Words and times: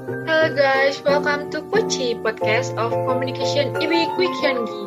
Hello 0.00 0.48
guys, 0.56 0.96
welcome 1.04 1.52
to 1.52 1.60
Poci 1.60 2.16
Podcast 2.16 2.72
of 2.80 2.88
Communication 3.04 3.76
IB 3.76 4.08
Quick 4.16 4.32
Yanggi. 4.40 4.84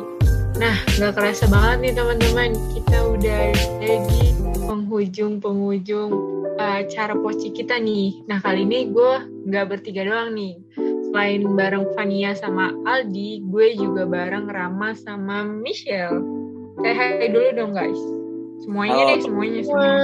Nah, 0.58 0.74
nggak 0.98 1.14
kerasa 1.14 1.46
banget 1.46 1.78
nih 1.78 1.92
teman-teman, 1.94 2.50
kita 2.74 2.98
udah 3.14 3.38
ada 3.54 3.92
di 4.10 4.34
penghujung-penghujung 4.66 6.10
uh, 6.58 6.82
acara 6.82 7.14
Poci 7.14 7.54
kita 7.54 7.78
nih. 7.78 8.26
Nah, 8.26 8.42
kali 8.42 8.66
ini 8.66 8.90
gue 8.90 9.14
nggak 9.46 9.66
bertiga 9.70 10.02
doang 10.02 10.34
nih. 10.34 10.58
Selain 11.10 11.46
bareng 11.46 11.94
Fania 11.94 12.34
sama 12.34 12.74
Aldi, 12.82 13.46
gue 13.46 13.78
juga 13.78 14.10
bareng 14.10 14.50
Rama 14.50 14.98
sama 14.98 15.46
Michelle. 15.46 16.26
Kayak 16.82 17.22
hai 17.22 17.30
dulu 17.30 17.48
dong 17.54 17.70
guys. 17.70 18.02
Semuanya 18.66 18.98
Halo. 18.98 19.10
deh, 19.14 19.20
semuanya 19.22 19.60
semua. 19.62 19.94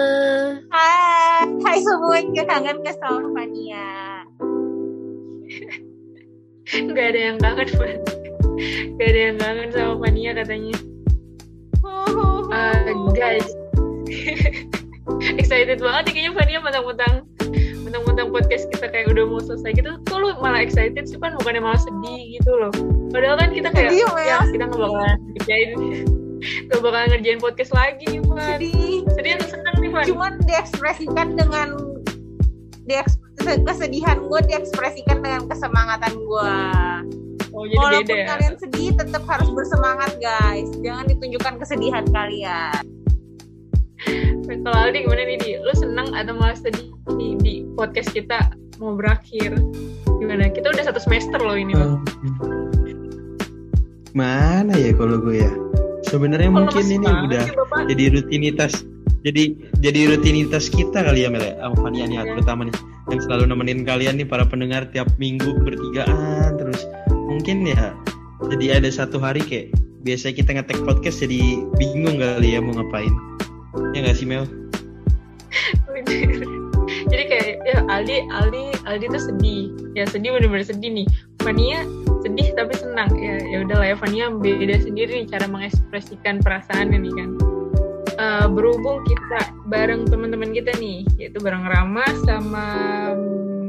Hai, 0.71 1.51
hai 1.67 1.79
semuanya 1.83 2.43
kangen 2.47 2.79
ke 2.87 2.93
sama 2.95 3.27
Fania. 3.35 4.10
Gak 6.71 7.07
ada 7.15 7.21
yang 7.33 7.39
kangen, 7.43 7.69
Fan. 7.75 7.99
Gak 8.99 9.09
ada 9.11 9.21
yang 9.33 9.37
kangen 9.43 9.69
sama 9.75 9.95
Fania 10.07 10.31
katanya. 10.39 10.77
Uh, 12.51 13.11
guys, 13.15 13.47
excited 15.41 15.79
banget 15.79 16.03
nih 16.11 16.13
kayaknya 16.15 16.33
Fania 16.35 16.59
mentang-mentang 16.63 17.15
mentang-mentang 17.83 18.29
podcast 18.31 18.71
kita 18.71 18.87
kayak 18.91 19.11
udah 19.11 19.25
mau 19.27 19.43
selesai 19.43 19.71
gitu. 19.75 19.91
Tuh 20.07 20.17
lu 20.19 20.29
malah 20.39 20.63
excited 20.63 21.07
sih 21.11 21.19
kan 21.19 21.35
bukannya 21.43 21.63
malah 21.63 21.81
sedih 21.81 22.39
gitu 22.39 22.51
loh. 22.55 22.75
Padahal 23.11 23.39
kan 23.39 23.51
kita 23.51 23.69
kayak 23.75 23.91
Sedih, 23.91 24.07
ya 24.23 24.39
kita 24.51 24.65
nggak 24.71 24.81
bakalan 24.81 25.19
ngerjain 25.35 25.71
nggak 26.41 26.81
bakalan 26.81 27.09
ngerjain 27.13 27.41
podcast 27.43 27.73
lagi 27.77 28.05
nih 28.09 28.21
Sedih, 28.25 28.95
sedih 29.13 29.33
atau 29.37 29.49
seneng 29.53 29.77
nih 29.83 29.91
Fan 29.93 30.05
cuman 30.09 30.33
diekspresikan 30.49 31.29
dengan 31.37 31.69
dieks- 32.89 33.20
kesedihan 33.41 34.19
gue 34.21 34.41
diekspresikan 34.47 35.19
dengan 35.21 35.45
kesemangatan 35.47 36.13
gue. 36.15 36.55
oh 37.51 37.65
jadi 37.67 37.77
Walaupun 37.77 38.07
beda 38.07 38.15
ya 38.15 38.27
kalian 38.31 38.55
sedih, 38.57 38.91
tetap 38.95 39.23
harus 39.27 39.49
bersemangat 39.51 40.13
guys. 40.19 40.71
Jangan 40.81 41.05
ditunjukkan 41.09 41.55
kesedihan 41.59 42.05
kalian. 42.11 42.83
kalau 44.65 44.77
Aldi 44.89 45.05
gimana 45.05 45.23
nih 45.25 45.39
di 45.39 45.51
lu 45.61 45.73
seneng 45.73 46.09
atau 46.13 46.33
malah 46.33 46.57
sedih 46.57 46.89
nih 47.15 47.33
di 47.39 47.55
podcast 47.77 48.11
kita 48.11 48.53
mau 48.81 48.97
berakhir 48.97 49.53
gimana 50.19 50.49
kita 50.49 50.73
udah 50.73 50.85
satu 50.89 50.97
semester 50.99 51.37
loh 51.37 51.55
ini 51.55 51.77
loh 51.77 52.01
Mana 54.11 54.75
ya 54.75 54.91
kalau 54.91 55.23
gue 55.23 55.47
ya? 55.47 55.53
Sebenarnya 56.03 56.51
mungkin 56.51 56.83
ini 56.83 56.99
banget 56.99 57.23
udah 57.31 57.43
sih, 57.47 57.55
Bapak. 57.55 57.81
jadi 57.87 58.05
rutinitas. 58.11 58.73
Jadi 59.21 59.43
jadi 59.79 60.01
rutinitas 60.11 60.65
kita 60.67 61.05
kali 61.07 61.23
ya 61.23 61.31
Mel 61.31 61.45
ya, 61.45 61.55
sama 61.61 61.77
Fania 61.79 62.05
nih 62.09 62.17
Iya. 62.19 62.23
terutama 62.35 62.61
nih 62.67 62.75
yang 63.11 63.21
selalu 63.21 63.51
nemenin 63.51 63.83
kalian 63.83 64.17
nih 64.17 64.27
para 64.27 64.47
pendengar 64.47 64.87
tiap 64.95 65.11
minggu 65.19 65.59
bertigaan 65.67 66.57
terus. 66.57 66.87
Mungkin 67.11 67.67
ya 67.67 67.95
jadi 68.51 68.81
ada 68.81 68.91
satu 68.91 69.21
hari 69.21 69.43
kayak 69.45 69.75
biasa 70.07 70.33
kita 70.33 70.57
ngetek 70.57 70.81
podcast 70.87 71.21
jadi 71.21 71.67
bingung 71.77 72.23
kali 72.23 72.57
ya 72.57 72.63
mau 72.63 72.73
ngapain. 72.75 73.13
Ya 73.93 74.07
nggak 74.07 74.17
sih 74.17 74.27
Mel? 74.27 74.47
jadi 77.11 77.23
kayak 77.27 77.49
ya 77.67 77.79
Aldi 77.91 78.17
Aldi 78.31 78.65
Aldi 78.87 79.07
tuh 79.11 79.23
sedih 79.23 79.63
ya 79.95 80.05
sedih 80.07 80.35
bener-bener 80.35 80.67
sedih 80.67 80.91
nih 81.03 81.07
Fania 81.43 81.87
sedih 82.23 82.53
tapi 82.55 82.75
senang 82.77 83.11
ya 83.19 83.39
ya 83.51 83.59
udahlah 83.67 83.87
ya 83.95 83.97
Fania 83.99 84.31
beda 84.31 84.77
sendiri 84.83 85.27
cara 85.27 85.47
mengekspresikan 85.47 86.43
perasaannya 86.43 86.99
nih 86.99 87.15
kan 87.15 87.31
Eh, 88.21 88.47
berhubung 88.53 89.01
kita 89.09 89.49
bareng 89.65 90.05
teman-teman 90.05 90.53
kita 90.53 90.77
nih 90.77 91.09
yaitu 91.17 91.41
bareng 91.41 91.65
Rama 91.65 92.05
sama 92.29 92.67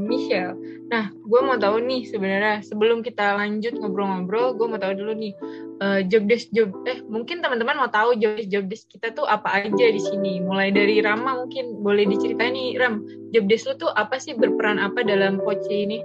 Michelle. 0.04 0.52
Nah 0.92 1.08
gue 1.08 1.40
mau 1.40 1.56
tahu 1.56 1.80
nih 1.80 2.04
sebenarnya 2.04 2.60
sebelum 2.60 3.00
kita 3.00 3.32
lanjut 3.32 3.72
ngobrol-ngobrol 3.80 4.52
gue 4.60 4.66
mau 4.68 4.76
tahu 4.76 4.92
dulu 4.92 5.16
nih 5.16 5.32
eh, 5.80 6.04
job 6.04 6.28
desk 6.28 6.52
job 6.52 6.68
eh 6.84 7.00
mungkin 7.08 7.40
teman-teman 7.40 7.80
mau 7.80 7.88
tahu 7.88 8.12
job 8.20 8.36
desk 8.36 8.52
job 8.52 8.64
desk 8.68 8.84
kita 8.92 9.16
tuh 9.16 9.24
apa 9.24 9.64
aja 9.64 9.86
di 9.88 9.96
sini? 9.96 10.44
Mulai 10.44 10.68
dari 10.68 11.00
Rama 11.00 11.48
mungkin 11.48 11.80
boleh 11.80 12.04
diceritain 12.04 12.52
nih 12.52 12.76
Ram 12.76 13.08
job 13.32 13.48
desk 13.48 13.72
lu 13.72 13.88
tuh 13.88 13.90
apa 13.96 14.20
sih? 14.20 14.36
Berperan 14.36 14.76
apa 14.76 15.00
dalam 15.00 15.40
Poci 15.40 15.88
ini? 15.88 16.04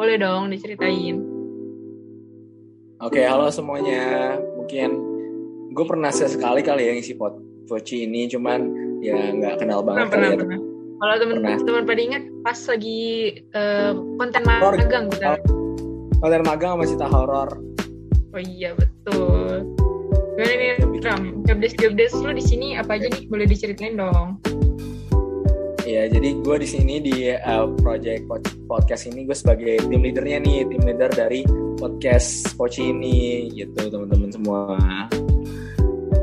Boleh 0.00 0.16
dong 0.16 0.48
diceritain. 0.48 1.20
Oke, 3.04 3.20
halo 3.20 3.52
semuanya. 3.52 4.40
Mungkin 4.40 4.88
gue 5.76 5.84
pernah 5.84 6.08
sesekali 6.08 6.64
kali 6.64 6.88
ya 6.88 6.96
ngisi 6.96 7.20
pot 7.20 7.51
Voci 7.64 8.04
ini, 8.04 8.26
cuman 8.26 8.60
ya 9.00 9.14
nggak 9.14 9.58
kenal 9.58 9.82
pernah 9.82 10.06
banget 10.06 10.10
pernah 10.10 10.28
kali 10.28 10.34
ya. 10.34 10.40
pernah 10.40 10.58
kalau 10.94 11.14
Pernah. 11.18 11.42
teman-teman 11.58 11.82
pada 11.84 12.00
ingat 12.00 12.22
pas 12.40 12.58
lagi 12.62 13.00
eh, 13.50 13.90
konten 14.16 14.42
Horor. 14.44 14.72
magang 14.76 15.04
kita 15.10 15.28
Konten 16.16 16.42
magang 16.46 16.70
sama 16.72 16.84
cerita 16.86 17.06
horor. 17.08 17.48
oh 18.30 18.40
iya 18.40 18.70
betul 18.72 19.66
gimana 20.32 20.54
nih 20.54 20.70
Ram 21.02 21.22
job 21.42 21.58
desk 21.58 21.76
job 21.76 21.92
desk 21.92 22.14
lu 22.16 22.30
di 22.30 22.40
sini 22.40 22.78
apa 22.78 22.94
aja 22.94 23.10
nih 23.10 23.26
boleh 23.26 23.44
diceritain 23.44 23.94
dong 23.94 24.38
Ya, 25.82 26.06
jadi 26.06 26.38
gue 26.38 26.56
di 26.56 26.68
sini 26.68 27.02
di 27.02 27.26
uh, 27.28 27.66
project 27.82 28.24
pod- 28.24 28.54
podcast 28.64 29.02
ini 29.04 29.26
gue 29.26 29.34
sebagai 29.34 29.82
tim 29.82 29.98
leadernya 29.98 30.38
nih, 30.38 30.62
tim 30.64 30.78
leader 30.78 31.10
dari 31.10 31.42
podcast 31.74 32.54
Poci 32.54 32.94
ini, 32.94 33.50
gitu 33.50 33.90
teman-teman 33.90 34.30
semua. 34.30 34.78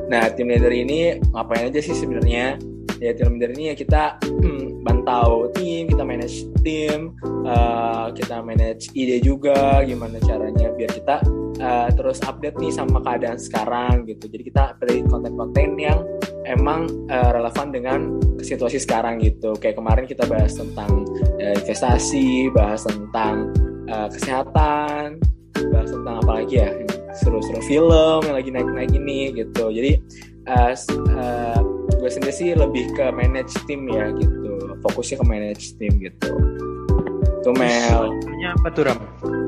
Nah, 0.10 0.26
tim 0.34 0.50
leader 0.50 0.74
ini 0.74 1.22
ngapain 1.32 1.70
aja 1.70 1.80
sih 1.80 1.94
sebenarnya? 1.94 2.58
Ya, 2.98 3.14
tim 3.14 3.38
leader 3.38 3.54
ini 3.54 3.72
ya 3.72 3.76
kita 3.78 4.18
hmm, 4.26 4.82
bantau 4.82 5.48
tim, 5.54 5.86
kita 5.86 6.04
manage 6.04 6.50
tim, 6.66 7.14
uh, 7.46 8.10
kita 8.12 8.42
manage 8.42 8.90
ide 8.98 9.22
juga, 9.22 9.86
gimana 9.86 10.18
caranya 10.20 10.74
biar 10.74 10.92
kita 10.92 11.22
uh, 11.62 11.90
terus 11.94 12.20
update 12.26 12.58
nih 12.58 12.74
sama 12.74 13.00
keadaan 13.06 13.38
sekarang 13.40 14.10
gitu. 14.10 14.26
Jadi 14.28 14.44
kita 14.50 14.76
pilih 14.82 15.06
konten-konten 15.08 15.78
yang 15.78 16.02
emang 16.50 16.90
uh, 17.08 17.30
relevan 17.30 17.70
dengan 17.70 18.00
situasi 18.42 18.82
sekarang 18.82 19.22
gitu. 19.22 19.54
Kayak 19.62 19.78
kemarin 19.78 20.06
kita 20.10 20.26
bahas 20.26 20.58
tentang 20.58 21.06
uh, 21.38 21.54
investasi, 21.54 22.50
bahas 22.52 22.82
tentang 22.84 23.54
uh, 23.88 24.10
kesehatan, 24.10 25.22
bahas 25.70 25.90
tentang 25.94 26.16
apa 26.26 26.32
lagi 26.44 26.56
ya? 26.66 26.89
Seru-seru 27.20 27.62
film 27.68 28.20
yang 28.24 28.36
lagi 28.36 28.50
naik-naik 28.50 28.92
ini 28.96 29.36
gitu. 29.36 29.70
Jadi 29.70 30.00
uh, 30.48 30.74
uh, 31.16 31.60
gue 32.00 32.10
sendiri 32.10 32.34
sih 32.34 32.50
lebih 32.56 32.96
ke 32.96 33.12
manage 33.12 33.54
tim 33.68 33.86
ya 33.92 34.12
gitu. 34.16 34.80
Fokusnya 34.80 35.20
ke 35.20 35.26
manage 35.28 35.76
tim 35.76 36.00
gitu. 36.00 36.32
Tuh 37.44 37.56
Mel. 37.56 38.16
Dukanya 38.20 38.50
apa 38.56 38.68
tuh 38.72 38.84
Ram? 38.88 39.00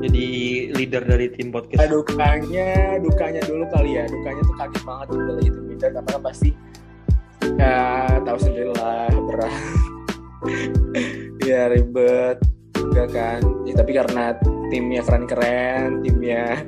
Jadi 0.02 0.26
leader 0.74 1.02
dari 1.04 1.26
tim 1.32 1.48
podcast. 1.52 1.88
dukanya, 1.88 3.00
dukanya 3.00 3.40
dulu 3.44 3.64
kali 3.72 4.00
ya. 4.00 4.04
Dukanya 4.08 4.42
tuh 4.44 4.56
kaget 4.56 4.82
banget 4.84 5.06
gitu 5.12 5.30
lagi 5.32 5.50
tim 5.52 5.64
leader 5.68 5.90
karena 5.96 6.10
kan 6.12 6.22
pasti 6.24 6.50
ya 7.58 7.76
tahu 8.24 8.38
sendiri 8.40 8.70
lah 8.76 9.08
berat. 9.12 9.54
ya 11.48 11.60
ribet 11.72 12.36
juga 12.76 13.04
kan. 13.08 13.40
Ya, 13.64 13.74
tapi 13.78 13.92
karena 13.94 14.24
timnya 14.72 15.00
keren-keren, 15.04 16.02
timnya 16.02 16.66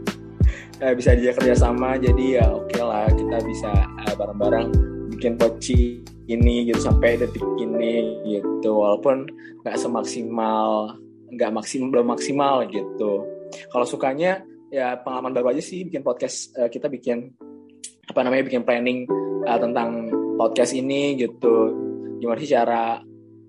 eh, 0.81 0.95
bisa 0.95 1.15
dia 1.15 1.31
kerjasama, 1.37 2.01
jadi 2.01 2.43
ya 2.43 2.47
oke 2.51 2.79
lah 2.81 3.07
kita 3.13 3.37
bisa 3.47 3.71
eh, 4.07 4.15
bareng-bareng 4.15 4.69
bikin 5.15 5.39
poci 5.39 6.03
ini 6.27 6.67
gitu 6.67 6.81
sampai 6.81 7.21
detik 7.21 7.45
ini 7.61 8.25
gitu. 8.27 8.71
Walaupun 8.83 9.29
nggak 9.63 9.77
semaksimal, 9.77 10.99
nggak 11.31 11.51
maksimal 11.53 11.87
belum 11.93 12.07
maksimal 12.17 12.55
gitu. 12.71 13.23
Kalau 13.71 13.87
sukanya 13.87 14.43
ya 14.75 14.99
pengalaman 14.99 15.31
baru 15.31 15.55
aja 15.55 15.63
sih 15.63 15.87
bikin 15.87 16.03
podcast 16.03 16.51
eh, 16.59 16.67
kita 16.67 16.91
bikin 16.91 17.31
apa 18.11 18.21
namanya 18.27 18.43
bikin 18.51 18.67
planning 18.67 19.07
eh, 19.47 19.59
tentang 19.63 20.11
podcast 20.35 20.75
ini 20.75 21.15
gitu 21.15 21.71
gimana 22.19 22.39
sih 22.43 22.51
cara 22.51 22.99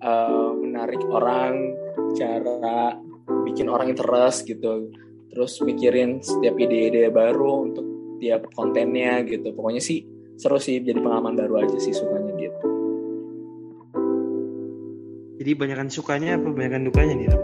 eh, 0.00 0.50
menarik 0.54 1.02
orang 1.10 1.74
cara 2.14 2.94
bikin 3.42 3.66
orang 3.66 3.90
interest 3.90 4.46
gitu 4.46 4.86
terus 5.36 5.60
mikirin 5.60 6.16
setiap 6.18 6.56
ide-ide 6.56 7.12
baru 7.12 7.68
untuk 7.68 7.84
tiap 8.16 8.48
kontennya 8.50 9.20
gitu 9.22 9.52
pokoknya 9.52 9.78
sih 9.78 10.00
seru 10.34 10.56
sih 10.56 10.80
jadi 10.80 10.96
pengalaman 10.96 11.36
baru 11.36 11.60
aja 11.60 11.76
sih 11.76 11.92
sukanya 11.92 12.32
gitu 12.34 12.56
Jadi 15.36 15.52
banyakan 15.52 15.86
sukanya 15.86 16.34
apa 16.34 16.48
banyakan 16.48 16.82
dukanya 16.82 17.14
nih 17.14 17.28
Ram? 17.28 17.42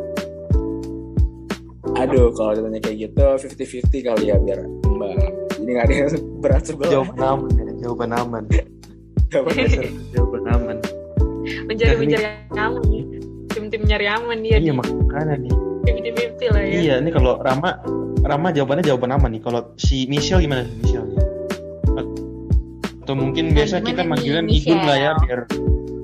aduh 1.92 2.32
kalau 2.32 2.56
ditanya 2.56 2.80
kayak 2.80 2.96
gitu 3.04 3.20
50-50 3.20 4.08
kali 4.08 4.24
ya 4.26 4.36
biar 4.40 4.58
imbang 4.82 5.12
jadi 5.52 5.70
nggak 5.70 5.84
ada 5.84 5.92
yang 5.94 6.08
berat 6.42 6.62
sebelah 6.64 6.90
Jawaban 6.90 7.20
aman 7.20 7.50
ya, 7.52 7.64
jawaban 7.78 8.10
aman. 8.10 8.42
Jawaban 9.28 9.54
jawaban 10.16 10.44
aman. 10.48 10.76
mencari 11.68 11.92
ini- 11.92 12.00
mencari 12.00 12.26
aman 12.56 12.82
nih 12.88 13.04
tim-tim 13.52 13.82
nyari 13.84 14.06
aman 14.08 14.36
dia 14.40 14.56
Iya 14.56 14.64
nih 14.64 14.74
makanya 14.74 15.34
nih. 15.36 15.52
fifty 15.84 16.10
lah 16.50 16.62
ya 16.64 16.72
Iya, 16.80 16.94
ini 17.04 17.10
kalau 17.12 17.38
Rama 17.38 17.78
Rama 18.22 18.48
jawabannya 18.54 18.86
jawaban 18.86 19.14
aman 19.14 19.30
nih. 19.34 19.42
Kalau 19.42 19.74
si 19.76 20.06
Michelle 20.06 20.42
gimana 20.42 20.62
sih 20.66 20.74
Michelle? 20.82 21.10
Atau 23.02 23.14
mungkin 23.18 23.50
Nah, 23.50 23.54
biasa 23.60 23.82
kita 23.82 24.02
manggilan 24.06 24.46
Michelle? 24.46 24.78
Igun 24.78 24.86
lah 24.86 24.96
ya 24.96 25.10
biar 25.26 25.40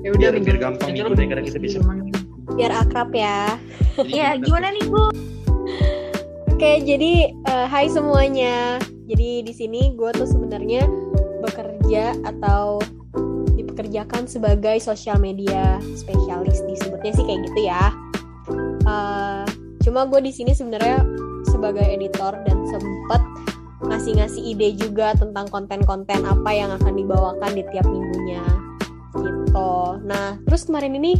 ya 0.03 0.09
udah 0.15 0.19
biar- 0.35 0.43
biar 0.43 0.57
gampang 0.59 0.89
nih, 0.91 1.01
lu 1.03 1.15
karena 1.15 1.43
kita 1.43 1.57
bisa-. 1.59 1.83
Biar 2.59 2.71
akrab 2.75 3.11
ya. 3.15 3.55
Ya 4.07 4.35
gimana 4.35 4.71
nih 4.71 4.83
Bu? 4.87 5.11
Oke, 6.55 6.83
jadi 6.83 7.31
uh, 7.47 7.67
hai 7.71 7.87
semuanya. 7.87 8.83
Jadi 9.07 9.47
di 9.47 9.53
sini 9.55 9.95
gue 9.95 10.11
tuh 10.11 10.27
sebenarnya 10.27 10.83
bekerja 11.39 12.19
atau 12.27 12.83
dipekerjakan 13.55 14.27
sebagai 14.27 14.75
sosial 14.83 15.23
media 15.23 15.79
spesialis 15.95 16.59
disebutnya 16.67 17.11
sih 17.15 17.23
kayak 17.23 17.41
gitu 17.47 17.59
ya. 17.63 17.83
Uh, 18.83 19.47
cuma 19.89 20.05
gue 20.05 20.21
di 20.21 20.29
sini 20.29 20.53
sebenarnya 20.53 21.01
sebagai 21.49 21.81
editor 21.81 22.37
dan 22.45 22.61
sempet 22.69 23.21
ngasih-ngasih 23.89 24.53
ide 24.53 24.77
juga 24.77 25.17
tentang 25.17 25.49
konten-konten 25.49 26.29
apa 26.29 26.53
yang 26.53 26.69
akan 26.77 26.93
dibawakan 26.93 27.57
di 27.57 27.65
tiap 27.73 27.89
minggunya 27.89 28.45
gitu. 29.17 29.73
Nah, 30.05 30.37
terus 30.45 30.69
kemarin 30.69 30.93
ini 30.93 31.17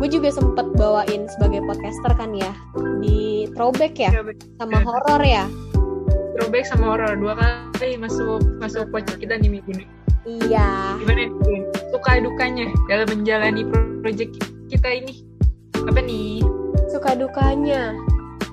gue 0.00 0.08
juga 0.08 0.32
sempet 0.32 0.64
bawain 0.80 1.28
sebagai 1.28 1.60
podcaster 1.68 2.16
kan 2.16 2.32
ya 2.32 2.56
di 3.04 3.52
throwback 3.52 4.00
ya 4.00 4.16
sama 4.56 4.80
horor 4.80 5.20
ya. 5.20 5.44
Throwback 6.40 6.64
sama 6.64 6.96
horor 6.96 7.20
dua 7.20 7.36
kali 7.76 8.00
masuk 8.00 8.40
masuk 8.64 8.88
podcast 8.88 9.20
kita 9.20 9.36
di 9.36 9.52
minggu 9.52 9.76
ini. 9.76 9.84
Iya. 10.24 10.96
Gimana? 11.04 11.28
Suka 11.92 12.16
dukanya 12.24 12.64
dalam 12.88 13.12
menjalani 13.12 13.68
project 14.00 14.40
kita 14.72 15.04
ini 15.04 15.20
apa 15.84 16.00
nih? 16.00 16.55
Suka 16.96 17.12
dukanya 17.12 17.92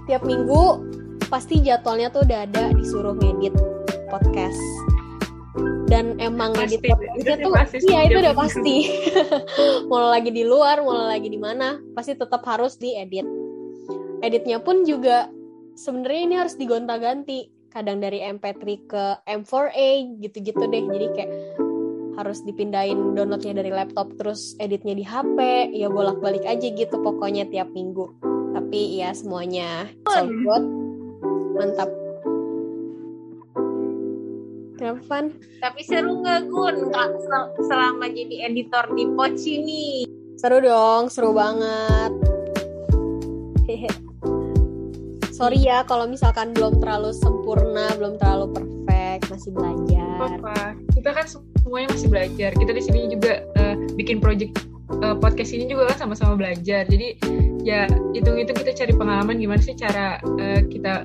tiap 0.03 0.27
minggu 0.27 0.83
pasti 1.31 1.63
jadwalnya 1.63 2.11
tuh 2.11 2.27
udah 2.27 2.43
ada 2.43 2.75
disuruh 2.75 3.15
ngedit 3.15 3.55
podcast. 4.11 4.59
Dan 5.87 6.19
emang 6.19 6.51
pasti, 6.51 6.75
ngedit 6.75 6.91
podcastnya 6.91 7.35
tuh 7.39 7.51
pasti, 7.55 7.77
iya 7.87 7.99
itu 8.03 8.17
udah 8.19 8.35
pasti. 8.35 8.77
Mau 9.87 10.11
lagi 10.11 10.35
di 10.35 10.43
luar 10.43 10.83
mau 10.83 11.07
lagi 11.07 11.31
di 11.31 11.39
mana 11.39 11.79
pasti 11.95 12.19
tetap 12.19 12.43
harus 12.43 12.75
diedit. 12.75 13.23
Editnya 14.19 14.59
pun 14.59 14.83
juga 14.83 15.31
sebenarnya 15.79 16.21
ini 16.27 16.35
harus 16.35 16.59
digonta-ganti. 16.59 17.47
Kadang 17.71 18.03
dari 18.03 18.27
MP3 18.27 18.63
ke 18.83 19.03
M4A 19.23 20.19
gitu-gitu 20.19 20.67
deh. 20.67 20.83
Jadi 20.83 21.07
kayak 21.15 21.31
harus 22.19 22.43
dipindahin 22.43 23.15
downloadnya 23.15 23.63
dari 23.63 23.71
laptop 23.71 24.11
terus 24.19 24.53
editnya 24.59 24.99
di 24.99 25.07
HP 25.07 25.71
ya 25.73 25.87
bolak-balik 25.87 26.45
aja 26.45 26.67
gitu 26.69 26.99
pokoknya 27.01 27.49
tiap 27.49 27.71
minggu 27.73 28.32
tapi 28.53 29.01
ya 29.01 29.09
semuanya 29.11 29.89
so 30.07 30.23
good 30.29 30.65
mantap 31.57 31.89
Kenapa 34.73 34.99
Van? 35.05 35.25
Tapi 35.63 35.79
seru 35.85 36.25
nggak 36.25 36.49
Gun 36.49 36.91
selama 37.69 38.09
jadi 38.09 38.51
editor 38.51 38.89
di 38.97 39.05
Poci 39.15 39.63
nih? 39.63 39.97
Seru 40.35 40.59
dong, 40.59 41.07
seru 41.07 41.31
banget. 41.31 42.11
Sorry 45.43 45.65
ya 45.65 45.81
kalau 45.83 46.05
misalkan 46.05 46.53
belum 46.53 46.77
terlalu 46.77 47.09
sempurna, 47.11 47.89
belum 47.97 48.15
terlalu 48.15 48.53
perfect, 48.53 49.33
masih 49.33 49.51
belajar. 49.51 50.39
Apa? 50.39 50.77
Kita 50.93 51.09
kan 51.09 51.25
semuanya 51.27 51.87
masih 51.91 52.07
belajar. 52.07 52.49
Kita 52.53 52.71
di 52.71 52.81
sini 52.85 53.09
juga 53.09 53.41
uh, 53.57 53.75
bikin 53.97 54.21
project 54.21 54.55
uh, 55.03 55.15
podcast 55.19 55.51
ini 55.51 55.67
juga 55.67 55.91
kan 55.91 56.07
sama-sama 56.07 56.39
belajar. 56.39 56.87
Jadi 56.87 57.19
ya 57.67 57.91
hitung-hitung 58.15 58.55
kita 58.63 58.71
cari 58.71 58.93
pengalaman 58.95 59.35
gimana 59.35 59.59
sih 59.59 59.75
cara 59.75 60.23
uh, 60.23 60.63
kita 60.71 61.03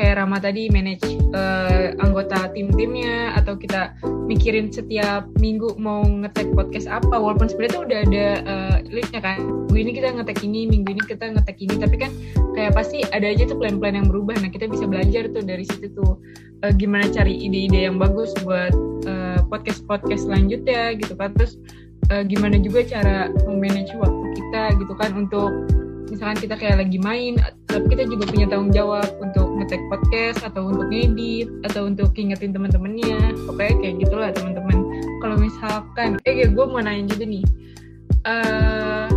kayak 0.00 0.16
Rama 0.16 0.40
tadi 0.40 0.72
manage 0.72 1.04
uh, 1.36 1.92
anggota 2.00 2.48
tim-timnya 2.56 3.36
atau 3.36 3.52
kita 3.58 3.92
mikirin 4.30 4.72
setiap 4.72 5.28
minggu 5.36 5.76
mau 5.76 6.00
ngetek 6.00 6.56
podcast 6.56 6.88
apa. 6.88 7.12
Walaupun 7.12 7.52
sebenarnya 7.52 7.74
tuh 7.74 7.84
udah 7.84 7.98
ada 8.08 8.26
uh, 8.46 8.76
listnya 8.88 9.20
kan. 9.20 9.42
Minggu 9.68 9.76
ini 9.76 9.92
kita 10.00 10.08
ngetek 10.16 10.38
ini 10.40 10.60
minggu 10.70 10.88
ini 10.96 11.02
kita 11.04 11.24
ngetek 11.36 11.58
ini. 11.60 11.74
Tapi 11.76 11.96
kan 12.00 12.10
kayak 12.56 12.72
pasti 12.72 13.04
ada 13.12 13.28
aja 13.28 13.44
tuh 13.44 13.60
plan-plan 13.60 13.98
yang 13.98 14.08
berubah. 14.08 14.40
Nah 14.40 14.48
kita 14.48 14.72
bisa 14.72 14.88
belajar 14.88 15.28
tuh 15.28 15.44
dari 15.44 15.68
situ 15.68 15.92
tuh 15.92 16.16
uh, 16.64 16.72
gimana 16.72 17.04
cari 17.12 17.36
ide-ide 17.36 17.84
yang 17.90 18.00
bagus 18.00 18.32
buat 18.40 18.72
uh, 19.04 19.44
podcast-podcast 19.52 20.32
selanjutnya 20.32 20.96
gitu 20.96 21.12
kan. 21.12 21.36
Terus 21.36 21.60
uh, 22.10 22.22
gimana 22.26 22.58
juga 22.58 22.84
cara 22.84 23.30
memanage 23.46 23.94
waktu 23.96 24.26
kita 24.36 24.62
gitu 24.82 24.92
kan 24.98 25.10
untuk 25.14 25.50
misalkan 26.10 26.42
kita 26.42 26.54
kayak 26.58 26.82
lagi 26.82 26.98
main 26.98 27.38
tapi 27.70 27.86
kita 27.94 28.02
juga 28.10 28.26
punya 28.26 28.46
tanggung 28.50 28.74
jawab 28.74 29.06
untuk 29.22 29.46
ngetek 29.56 29.80
podcast 29.86 30.42
atau 30.42 30.66
untuk 30.66 30.90
ngedit 30.90 31.46
atau 31.70 31.86
untuk 31.86 32.10
ingetin 32.18 32.50
teman-temannya. 32.50 33.38
Pokoknya 33.46 33.74
kayak 33.78 33.94
gitulah 34.02 34.30
teman-teman. 34.34 34.78
Kalau 35.22 35.36
misalkan 35.38 36.18
eh 36.26 36.50
gue 36.50 36.64
mau 36.66 36.82
nanya 36.82 37.06
juga 37.14 37.24
nih. 37.30 37.44
Uh, 38.26 39.08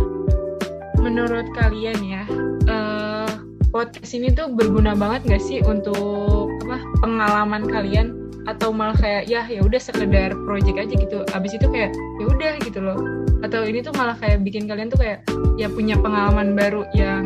menurut 1.04 1.44
kalian 1.52 1.98
ya 2.00 2.24
uh, 2.72 3.28
podcast 3.68 4.16
ini 4.16 4.32
tuh 4.32 4.48
berguna 4.48 4.96
banget 4.96 5.36
gak 5.36 5.44
sih 5.44 5.60
untuk 5.60 6.48
apa 6.64 6.80
pengalaman 7.04 7.68
kalian 7.68 8.23
atau 8.44 8.68
malah 8.72 8.96
kayak 8.96 9.24
ya 9.24 9.48
ya 9.48 9.64
udah 9.64 9.80
sekedar 9.80 10.36
project 10.44 10.76
aja 10.76 10.94
gitu. 10.94 11.18
Abis 11.32 11.56
itu 11.56 11.66
kayak 11.68 11.92
ya 12.20 12.24
udah 12.28 12.52
gitu 12.60 12.78
loh. 12.80 12.98
Atau 13.40 13.64
ini 13.64 13.80
tuh 13.80 13.92
malah 13.96 14.16
kayak 14.20 14.44
bikin 14.44 14.68
kalian 14.68 14.92
tuh 14.92 15.00
kayak 15.00 15.24
ya 15.56 15.68
punya 15.68 15.96
pengalaman 16.00 16.52
baru 16.52 16.84
yang 16.92 17.24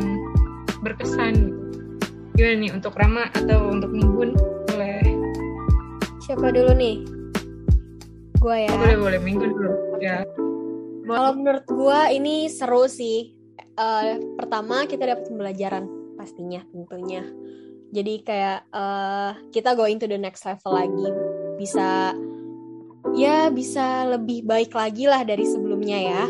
berkesan. 0.83 1.55
Gimana 2.39 2.57
nih 2.63 2.71
untuk 2.71 2.95
Rama 2.95 3.27
atau 3.35 3.71
untuk 3.71 3.91
Minggun 3.91 4.39
boleh. 4.71 5.03
Siapa 6.23 6.55
dulu 6.55 6.71
nih? 6.79 7.03
Gue 8.39 8.57
ya. 8.67 8.73
Boleh 8.79 8.97
boleh. 8.99 9.19
Minggun 9.19 9.51
dulu. 9.51 9.73
Ya. 9.99 10.23
Kalau 11.09 11.31
menurut 11.35 11.65
gue 11.67 12.01
ini 12.15 12.47
seru 12.47 12.87
sih. 12.87 13.35
Uh, 13.79 14.19
pertama 14.35 14.91
kita 14.91 15.07
dapat 15.07 15.31
pembelajaran 15.31 15.87
pastinya 16.19 16.67
tentunya 16.75 17.23
jadi 17.89 18.15
kayak 18.21 18.59
uh, 18.69 19.33
kita 19.49 19.73
going 19.73 19.97
to 19.97 20.05
the 20.05 20.21
next 20.21 20.45
level 20.45 20.77
lagi. 20.77 21.09
Bisa 21.57 22.13
ya 23.17 23.49
bisa 23.49 24.05
lebih 24.05 24.45
baik 24.45 24.77
lagi 24.77 25.09
lah 25.09 25.25
dari 25.25 25.45
sebelumnya 25.49 25.99
ya. 25.99 26.25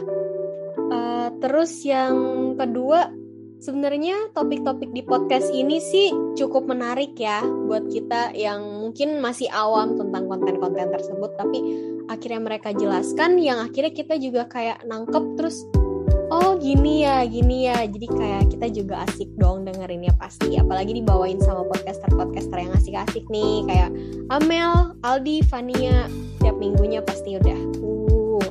Uh, 0.89 1.29
terus 1.43 1.83
yang 1.83 2.55
kedua 2.55 3.11
sebenarnya 3.59 4.31
topik-topik 4.39 4.95
di 4.95 5.03
podcast 5.03 5.51
ini 5.51 5.83
sih 5.83 6.15
cukup 6.39 6.71
menarik 6.71 7.19
ya 7.19 7.43
buat 7.43 7.91
kita 7.91 8.39
yang 8.39 8.63
mungkin 8.79 9.19
masih 9.19 9.51
awam 9.51 9.99
tentang 9.99 10.31
konten-konten 10.31 10.95
tersebut. 10.95 11.35
Tapi 11.35 11.59
akhirnya 12.07 12.41
mereka 12.41 12.71
jelaskan 12.71 13.37
yang 13.43 13.59
akhirnya 13.59 13.93
kita 13.93 14.15
juga 14.17 14.47
kayak 14.47 14.87
nangkep 14.87 15.25
terus 15.35 15.67
oh 16.29 16.57
gini 16.61 17.05
ya 17.05 17.25
gini 17.25 17.69
ya. 17.69 17.85
Jadi 17.89 18.07
kayak 18.09 18.43
kita 18.53 18.67
juga 18.73 19.05
asik 19.09 19.29
dong 19.41 19.65
dengerinnya 19.65 20.13
pasti. 20.21 20.57
Apalagi 20.61 20.97
dibawain 20.97 21.41
sama 21.41 21.64
podcaster-podcaster 21.69 22.59
yang 22.59 22.73
asik-asik 22.76 23.25
nih. 23.33 23.64
Kayak 23.69 23.91
Amel, 24.33 24.97
Aldi, 25.05 25.45
Fania 25.49 26.09
tiap 26.45 26.57
minggunya 26.61 27.00
pasti 27.05 27.37
udah. 27.41 27.61
Uh. 27.81 28.45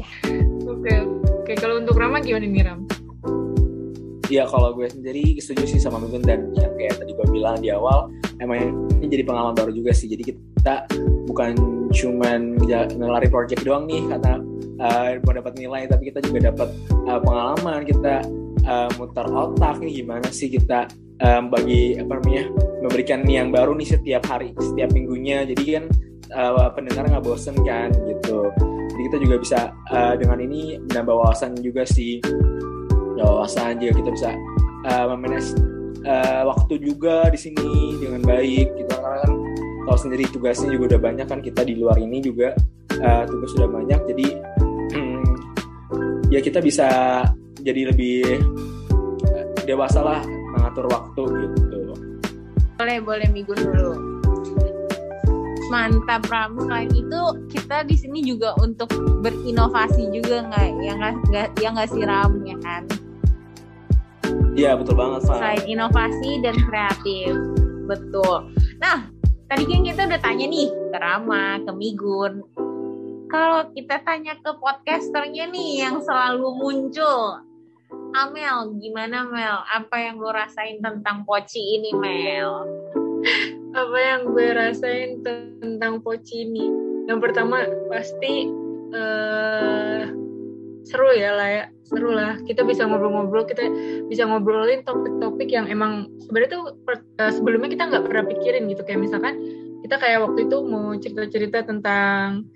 Ya. 0.00 0.10
oke 0.64 0.92
oke. 1.44 1.52
Kalau 1.60 1.80
untuk 1.80 1.96
Rama 1.96 2.20
gimana 2.24 2.48
nih 2.48 2.64
Ram? 2.64 2.80
Iya 4.32 4.48
kalau 4.48 4.72
gue 4.72 4.88
sendiri 4.88 5.36
setuju 5.36 5.76
sih 5.76 5.80
sama 5.80 6.00
Mimin 6.00 6.24
dan 6.24 6.48
yang 6.56 6.72
kayak 6.80 6.96
tadi 6.96 7.12
gue 7.12 7.28
bilang 7.28 7.60
di 7.60 7.68
awal 7.68 8.08
emang 8.40 8.88
ini 9.04 9.12
jadi 9.12 9.22
pengalaman 9.28 9.52
baru 9.52 9.70
juga 9.76 9.92
sih. 9.92 10.08
Jadi 10.08 10.32
kita 10.32 10.88
bukan 11.28 11.52
cuman 11.92 12.56
ngelari 12.96 13.28
project 13.28 13.62
doang 13.68 13.84
nih 13.84 14.00
karena 14.08 14.40
uh, 14.80 15.18
dapat 15.20 15.54
nilai 15.58 15.86
tapi 15.90 16.10
kita 16.10 16.22
juga 16.24 16.50
dapat 16.54 16.68
uh, 17.06 17.20
pengalaman 17.20 17.82
kita 17.86 18.24
uh, 18.64 18.88
muter 18.96 19.26
otak 19.28 19.78
nih 19.82 20.02
gimana 20.02 20.28
sih 20.30 20.48
kita 20.48 20.88
um, 21.22 21.52
bagi 21.52 21.98
apa 22.00 22.18
namanya 22.18 22.44
memberikan 22.82 23.20
yang 23.28 23.48
baru 23.54 23.76
nih 23.78 23.88
setiap 23.94 24.22
hari 24.26 24.52
setiap 24.58 24.90
minggunya. 24.90 25.46
Jadi 25.46 25.64
kan 25.78 25.84
uh, 26.34 26.70
pendengar 26.74 27.06
nggak 27.06 27.24
bosen 27.24 27.54
kan 27.62 27.92
gitu. 28.08 28.50
Jadi 28.94 29.02
kita 29.10 29.18
juga 29.22 29.36
bisa 29.38 29.58
uh, 29.90 30.14
dengan 30.18 30.38
ini 30.42 30.78
menambah 30.90 31.14
wawasan 31.14 31.58
juga 31.58 31.86
sih. 31.86 32.18
Ya, 33.14 33.24
wawasan 33.26 33.78
juga 33.78 33.92
kita 34.02 34.10
bisa 34.10 34.30
uh, 34.90 35.04
memanage 35.14 35.54
uh, 36.06 36.42
waktu 36.50 36.82
juga 36.82 37.30
di 37.30 37.38
sini 37.38 37.98
dengan 37.98 38.22
baik. 38.22 38.74
Gitu 38.74 38.90
karena 38.90 39.22
kan 39.22 39.32
tahu 39.84 39.98
sendiri 40.00 40.24
tugasnya 40.32 40.72
juga 40.72 40.96
udah 40.96 41.00
banyak 41.00 41.26
kan 41.28 41.40
kita 41.44 41.60
di 41.66 41.76
luar 41.76 42.00
ini 42.00 42.24
juga 42.24 42.56
uh, 43.02 43.22
tugas 43.26 43.50
sudah 43.54 43.68
banyak. 43.70 44.00
Jadi 44.14 44.26
ya 46.34 46.42
kita 46.42 46.58
bisa 46.58 46.88
jadi 47.62 47.94
lebih 47.94 48.42
dewasa 49.62 50.02
lah 50.02 50.20
mengatur 50.58 50.90
waktu 50.90 51.22
gitu 51.46 51.78
boleh 52.74 52.98
boleh 52.98 53.28
minggu 53.30 53.54
dulu 53.54 53.94
mantap 55.70 56.26
Ram 56.26 56.58
selain 56.58 56.90
itu 56.90 57.20
kita 57.54 57.86
di 57.86 57.94
sini 57.94 58.26
juga 58.26 58.50
untuk 58.58 58.90
berinovasi 59.22 60.10
juga 60.10 60.42
nggak 60.50 60.68
ya 60.82 60.92
nggak 60.98 61.48
ya 61.62 61.68
nggak 61.70 61.88
sih 61.94 62.02
Ram 62.02 62.42
ya 62.42 62.58
kan 62.66 62.84
Iya 64.54 64.78
betul 64.78 64.94
banget 64.94 65.26
Pak. 65.26 65.34
Selain 65.34 65.64
inovasi 65.66 66.38
dan 66.38 66.54
kreatif, 66.70 67.34
betul. 67.90 68.54
Nah 68.78 69.10
tadi 69.50 69.66
kan 69.66 69.82
kita 69.82 70.06
udah 70.06 70.20
tanya 70.22 70.46
nih 70.46 70.70
ke 70.70 70.98
Rama, 71.02 71.58
ke 71.58 71.72
Migun. 71.74 72.46
Kalau 73.34 73.66
kita 73.74 73.98
tanya 74.06 74.38
ke 74.38 74.46
podcasternya 74.62 75.50
nih 75.50 75.82
yang 75.82 75.98
selalu 75.98 76.54
muncul, 76.54 77.42
Amel, 78.14 78.78
gimana 78.78 79.26
Mel? 79.26 79.58
Apa 79.74 80.06
yang 80.06 80.22
lo 80.22 80.30
rasain 80.30 80.78
tentang 80.78 81.26
Poci 81.26 81.82
ini 81.82 81.90
Mel? 81.98 82.62
apa 83.74 83.98
yang 83.98 84.30
gue 84.30 84.48
rasain 84.54 85.18
tentang 85.26 85.98
Poci 85.98 86.46
ini 86.46 86.70
yang 87.10 87.18
pertama 87.18 87.66
pasti 87.90 88.46
eh 88.94 90.06
seru 90.86 91.10
ya 91.10 91.34
lah 91.34 91.48
ya 91.50 91.64
seru 91.82 92.14
lah 92.14 92.38
kita 92.46 92.62
bisa 92.62 92.86
ngobrol-ngobrol 92.86 93.50
kita 93.50 93.66
bisa 94.06 94.30
ngobrolin 94.30 94.86
topik-topik 94.86 95.50
yang 95.50 95.66
emang 95.66 96.06
sebenarnya 96.22 96.54
tuh 96.54 96.64
per- 96.86 97.02
eh, 97.18 97.32
sebelumnya 97.34 97.74
kita 97.74 97.90
nggak 97.90 98.04
pernah 98.06 98.24
pikirin 98.30 98.70
gitu 98.70 98.86
kayak 98.86 99.02
misalkan 99.02 99.34
kita 99.82 99.98
kayak 99.98 100.22
waktu 100.22 100.46
itu 100.46 100.56
mau 100.62 100.94
cerita-cerita 100.96 101.66
tentang 101.66 102.46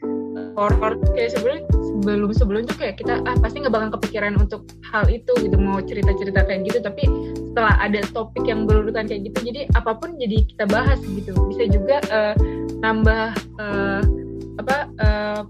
horor 0.59 0.99
kayak 1.15 1.35
sebelum 1.35 1.63
sebelum 1.71 2.31
sebelum 2.35 2.61
tuh 2.67 2.77
kayak 2.79 2.99
kita 3.01 3.21
ah 3.27 3.37
pasti 3.39 3.63
nggak 3.63 3.75
bakal 3.75 3.89
kepikiran 3.99 4.39
untuk 4.39 4.67
hal 4.91 5.05
itu 5.11 5.31
gitu 5.39 5.57
mau 5.59 5.83
cerita-cerita 5.83 6.47
kayak 6.47 6.67
gitu. 6.67 6.79
Tapi 6.83 7.05
setelah 7.53 7.75
ada 7.83 8.01
topik 8.15 8.45
yang 8.47 8.67
berurutan 8.67 9.07
kayak 9.07 9.31
gitu 9.31 9.39
jadi 9.51 9.61
apa 9.75 9.99
pun 9.99 10.15
jadi 10.17 10.47
kita 10.47 10.65
bahas 10.71 10.99
gitu. 11.03 11.35
Bisa 11.51 11.65
juga 11.71 11.99
eh, 12.09 12.35
nambah 12.81 13.27
eh, 13.59 14.03
apa 14.59 14.77
eh, 14.99 15.41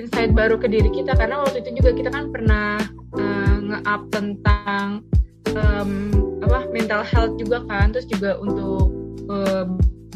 insight 0.00 0.32
baru 0.32 0.56
ke 0.56 0.68
diri 0.70 0.88
kita. 0.92 1.12
Karena 1.16 1.44
waktu 1.44 1.60
itu 1.64 1.80
juga 1.82 1.90
kita 1.96 2.10
kan 2.12 2.32
pernah 2.32 2.80
eh, 3.16 3.56
nge-up 3.68 4.02
tentang 4.12 5.04
em, 5.52 5.90
apa 6.44 6.68
mental 6.72 7.02
health 7.04 7.36
juga 7.36 7.64
kan. 7.68 7.92
Terus 7.92 8.08
juga 8.08 8.40
untuk 8.40 8.90
eh, 9.28 9.64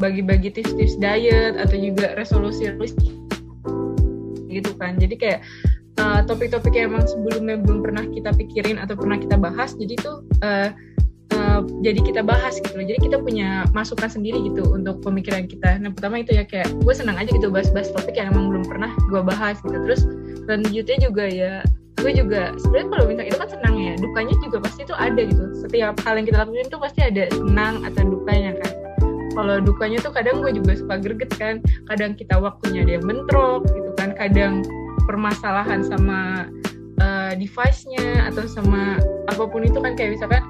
bagi-bagi 0.01 0.49
tips-tips 0.49 0.97
diet 0.97 1.53
atau 1.55 1.77
juga 1.77 2.17
resolusi 2.17 2.65
gitu 4.61 4.75
kan. 4.77 4.97
Jadi 5.01 5.15
kayak 5.17 5.39
eh, 5.97 6.21
topik-topik 6.25 6.73
yang 6.73 6.93
emang 6.93 7.05
sebelumnya 7.05 7.57
belum 7.61 7.79
pernah 7.81 8.03
kita 8.09 8.33
pikirin 8.33 8.77
atau 8.81 8.97
pernah 8.97 9.17
kita 9.17 9.37
bahas 9.37 9.73
jadi 9.77 9.93
tuh 10.01 10.25
eh, 10.41 10.69
eh, 11.33 11.59
jadi 11.81 11.99
kita 12.01 12.21
bahas 12.25 12.57
gitu. 12.61 12.73
Loh 12.77 12.85
jadi 12.85 12.99
kita 13.01 13.17
punya 13.21 13.65
masukan 13.71 14.09
sendiri 14.09 14.41
gitu 14.49 14.65
untuk 14.73 15.01
pemikiran 15.01 15.45
kita. 15.49 15.81
Nah 15.81 15.93
pertama 15.93 16.21
itu 16.21 16.33
ya 16.33 16.43
kayak 16.45 16.69
gue 16.73 16.93
senang 16.93 17.17
aja 17.17 17.29
gitu 17.29 17.49
bahas-bahas 17.49 17.93
topik 17.93 18.17
yang 18.17 18.33
emang 18.33 18.49
belum 18.53 18.65
pernah 18.65 18.91
gue 19.09 19.21
bahas 19.21 19.57
gitu. 19.61 19.77
Terus 19.89 20.01
selanjutnya 20.45 20.97
juga 21.09 21.25
ya 21.29 21.53
gue 22.03 22.11
juga 22.11 22.51
sebenarnya 22.59 22.87
kalau 22.91 23.05
misalnya 23.07 23.29
itu 23.31 23.39
kan 23.39 23.49
senang 23.49 23.75
ya 23.79 23.93
dukanya 23.95 24.35
juga 24.43 24.57
pasti 24.59 24.81
itu 24.83 24.95
ada 24.97 25.21
gitu. 25.23 25.43
Setiap 25.63 25.95
hal 26.03 26.13
yang 26.19 26.25
kita 26.27 26.37
lakuin 26.43 26.67
tuh 26.67 26.81
pasti 26.83 26.99
ada 26.99 27.23
senang 27.31 27.85
atau 27.87 28.03
dukanya 28.03 28.51
kan. 28.59 28.71
Kalau 29.33 29.57
dukanya 29.63 29.97
tuh 30.03 30.11
kadang 30.13 30.43
gue 30.43 30.51
juga 30.53 30.77
suka 30.77 30.99
greget 30.99 31.31
kan. 31.39 31.63
Kadang 31.89 32.13
kita 32.19 32.37
waktunya 32.37 32.83
yang 32.85 33.07
bentrok 33.07 33.65
gitu 33.71 33.92
kadang 34.15 34.63
permasalahan 35.09 35.83
sama 35.83 36.47
eh, 37.01 37.33
device-nya 37.37 38.31
atau 38.31 38.47
sama 38.47 39.01
apa 39.27 39.43
pun 39.47 39.65
itu 39.65 39.79
kan 39.81 39.97
kayak 39.97 40.15
misalkan 40.19 40.43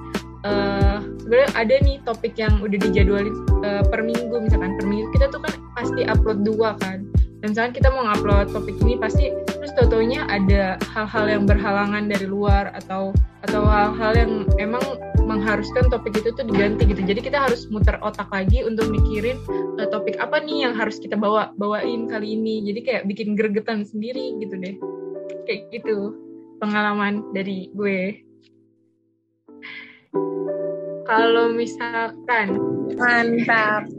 eh 0.43 0.99
sebenarnya 1.23 1.49
ada 1.55 1.75
nih 1.87 1.97
topik 2.03 2.35
yang 2.35 2.59
udah 2.59 2.77
dijadwalin 2.77 3.35
eh, 3.63 3.83
per 3.87 4.03
minggu 4.03 4.35
misalkan. 4.43 4.75
Per 4.75 4.85
minggu 4.85 5.07
kita 5.15 5.31
tuh 5.31 5.39
kan 5.39 5.53
pasti 5.73 6.03
upload 6.03 6.43
dua 6.43 6.75
kan. 6.83 7.07
Dan 7.39 7.55
misalkan 7.55 7.73
kita 7.75 7.87
mau 7.91 8.07
ngupload 8.07 8.51
topik 8.51 8.75
ini 8.83 8.99
pasti 8.99 9.31
terus 9.73 9.89
totonya 9.89 10.29
ada 10.29 10.77
hal-hal 10.93 11.25
yang 11.25 11.43
berhalangan 11.49 12.05
dari 12.05 12.29
luar 12.29 12.69
atau 12.77 13.09
atau 13.43 13.65
hal-hal 13.65 14.13
yang 14.13 14.31
emang 14.61 14.85
mengharuskan 15.25 15.89
topik 15.89 16.13
itu 16.19 16.29
tuh 16.35 16.45
diganti 16.45 16.85
gitu. 16.85 17.01
Jadi 17.01 17.19
kita 17.25 17.41
harus 17.41 17.65
muter 17.73 17.97
otak 18.05 18.29
lagi 18.29 18.61
untuk 18.61 18.87
mikirin 18.91 19.39
eh, 19.81 19.87
topik 19.89 20.19
apa 20.21 20.39
nih 20.45 20.69
yang 20.69 20.73
harus 20.77 21.01
kita 21.01 21.17
bawa 21.17 21.51
bawain 21.57 22.05
kali 22.05 22.37
ini. 22.37 22.63
Jadi 22.69 22.79
kayak 22.85 23.03
bikin 23.09 23.33
gregetan 23.33 23.81
sendiri 23.81 24.37
gitu 24.39 24.55
deh. 24.61 24.75
Kayak 25.49 25.73
gitu 25.73 26.15
pengalaman 26.61 27.25
dari 27.33 27.73
gue. 27.73 28.23
Kalau 31.03 31.51
misalkan 31.51 32.61
Mantap. 32.95 33.89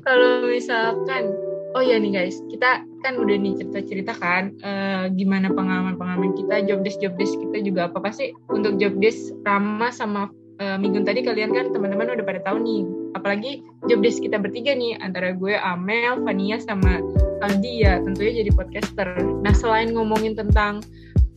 kalau 0.00 0.48
misalkan 0.48 1.32
oh 1.76 1.82
ya 1.84 2.00
nih 2.00 2.12
guys 2.12 2.40
kita 2.48 2.87
kan 3.02 3.14
udah 3.16 3.36
nih 3.38 3.54
cerita-cerita 3.58 4.12
kan 4.18 4.54
eh, 4.62 5.06
gimana 5.14 5.50
pengalaman-pengalaman 5.52 6.34
kita 6.34 6.64
job 6.66 6.82
desk 6.82 6.98
job 6.98 7.14
desk 7.16 7.34
kita 7.38 7.62
juga 7.62 7.90
apa 7.90 7.98
pasti 8.02 8.34
untuk 8.50 8.76
job 8.76 8.96
desk 8.98 9.34
Rama 9.46 9.88
sama 9.94 10.28
eh, 10.58 10.76
Migun 10.76 11.06
tadi 11.06 11.22
kalian 11.22 11.54
kan 11.54 11.70
teman-teman 11.70 12.18
udah 12.18 12.24
pada 12.26 12.40
tahu 12.42 12.58
nih 12.62 12.82
apalagi 13.14 13.62
job 13.86 14.02
desk 14.02 14.22
kita 14.22 14.36
bertiga 14.36 14.74
nih 14.74 14.98
antara 15.00 15.32
gue 15.32 15.54
Amel, 15.56 16.22
Vania 16.22 16.58
sama 16.60 17.00
Aldi 17.38 17.86
ya 17.86 18.02
tentunya 18.02 18.42
jadi 18.44 18.50
podcaster. 18.54 19.08
Nah 19.42 19.54
selain 19.54 19.94
ngomongin 19.94 20.34
tentang 20.34 20.82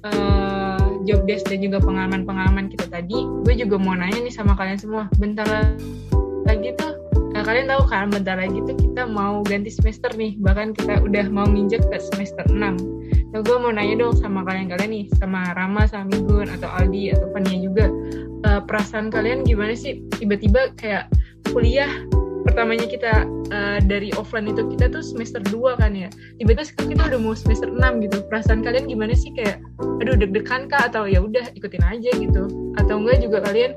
eh, 0.05 0.85
job 1.05 1.25
desk 1.25 1.49
dan 1.49 1.61
juga 1.61 1.81
pengalaman-pengalaman 1.81 2.69
kita 2.69 2.89
tadi, 2.89 3.25
gue 3.45 3.53
juga 3.57 3.81
mau 3.81 3.97
nanya 3.97 4.21
nih 4.21 4.33
sama 4.33 4.53
kalian 4.53 4.77
semua. 4.77 5.09
Bentar 5.17 5.45
lagi 6.45 6.73
tuh 6.77 7.00
Nah, 7.41 7.49
kalian 7.49 7.73
tahu 7.73 7.89
kan 7.89 8.13
bentar 8.13 8.37
lagi 8.37 8.61
tuh 8.69 8.77
kita 8.77 9.01
mau 9.09 9.41
ganti 9.41 9.73
semester 9.73 10.13
nih, 10.13 10.37
bahkan 10.45 10.77
kita 10.77 11.01
udah 11.01 11.25
mau 11.25 11.49
nginjek 11.49 11.81
ke 11.89 11.97
semester 12.13 12.45
6. 12.53 12.77
Nah, 13.33 13.41
gue 13.41 13.57
mau 13.57 13.73
nanya 13.73 13.97
dong 13.97 14.13
sama 14.13 14.45
kalian-kalian 14.45 14.93
nih, 14.93 15.05
sama 15.17 15.49
Rama, 15.57 15.89
sama 15.89 16.05
Migun, 16.13 16.53
atau 16.53 16.69
Aldi, 16.69 17.17
atau 17.17 17.33
Fania 17.33 17.57
juga. 17.57 17.89
Eh, 18.45 18.61
perasaan 18.61 19.09
kalian 19.09 19.41
gimana 19.41 19.73
sih 19.73 20.05
tiba-tiba 20.21 20.69
kayak 20.77 21.09
kuliah 21.49 21.89
pertamanya 22.41 22.85
kita 22.85 23.25
eh, 23.49 23.79
dari 23.81 24.09
offline 24.15 24.47
itu 24.47 24.65
kita 24.69 24.89
tuh 24.89 25.01
semester 25.01 25.39
2 25.47 25.77
kan 25.77 25.93
ya. 25.93 26.07
Tiba-tiba 26.37 26.63
sekarang 26.63 26.89
kita 26.91 27.03
udah 27.11 27.19
mau 27.19 27.33
semester 27.33 27.69
6 27.69 27.79
gitu. 28.01 28.17
Perasaan 28.27 28.61
kalian 28.61 28.85
gimana 28.85 29.13
sih 29.13 29.31
kayak 29.31 29.61
aduh 30.01 30.15
deg-degan 30.15 30.65
kah 30.65 30.87
atau 30.87 31.05
ya 31.05 31.21
udah 31.21 31.49
ikutin 31.53 31.83
aja 31.83 32.09
gitu. 32.13 32.43
Atau 32.75 32.99
enggak 32.99 33.21
juga 33.21 33.43
kalian 33.43 33.71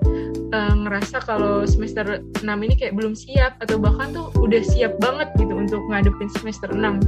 eh, 0.50 0.74
ngerasa 0.80 1.20
kalau 1.22 1.64
semester 1.64 2.20
6 2.38 2.46
ini 2.46 2.74
kayak 2.74 2.94
belum 2.94 3.12
siap 3.12 3.58
atau 3.58 3.76
bahkan 3.76 4.12
tuh 4.12 4.30
udah 4.38 4.62
siap 4.62 4.96
banget 4.98 5.28
gitu 5.36 5.52
untuk 5.52 5.82
ngadepin 5.88 6.30
semester 6.38 6.70
6 6.70 7.00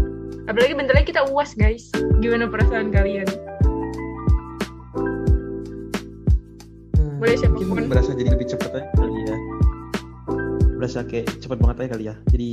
apalagi 0.47 0.75
bentar 0.75 0.95
lagi 0.95 1.11
kita 1.11 1.27
uas 1.27 1.55
guys 1.55 1.91
gimana 2.19 2.47
perasaan 2.47 2.91
kalian 2.91 3.27
Hmm, 6.97 7.19
Boleh 7.19 7.37
siapa 7.37 7.55
mungkin 7.57 7.87
pun. 7.87 7.91
berasa 7.91 8.11
jadi 8.15 8.31
lebih 8.31 8.47
cepat 8.49 8.71
aja 8.73 8.89
kali 8.95 9.21
ya 9.25 9.37
berasa 10.77 11.03
kayak 11.03 11.41
cepat 11.41 11.59
banget 11.59 11.77
aja 11.83 11.89
kali 11.97 12.05
ya. 12.13 12.15
Jadi 12.31 12.51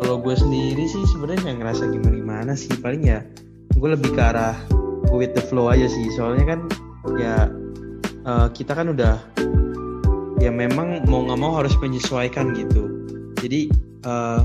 kalau 0.00 0.22
gue 0.22 0.34
sendiri 0.38 0.84
sih 0.86 1.02
sebenarnya 1.10 1.50
nggak 1.50 1.58
ngerasa 1.60 1.82
gimana 1.90 2.14
gimana 2.14 2.52
sih. 2.54 2.72
Paling 2.78 3.02
ya 3.02 3.18
gue 3.74 3.88
lebih 3.90 4.14
ke 4.14 4.22
arah 4.22 4.54
go 5.10 5.18
with 5.18 5.34
the 5.34 5.42
flow 5.42 5.68
aja 5.68 5.90
sih. 5.90 6.06
Soalnya 6.14 6.56
kan 6.56 6.60
ya 7.18 7.50
eh, 8.22 8.48
kita 8.54 8.72
kan 8.78 8.94
udah 8.94 9.18
ya 10.38 10.50
memang 10.54 11.02
mau 11.10 11.26
nggak 11.26 11.40
mau 11.42 11.58
harus 11.58 11.74
menyesuaikan 11.82 12.54
gitu. 12.54 12.86
Jadi 13.42 13.68
eh, 14.06 14.40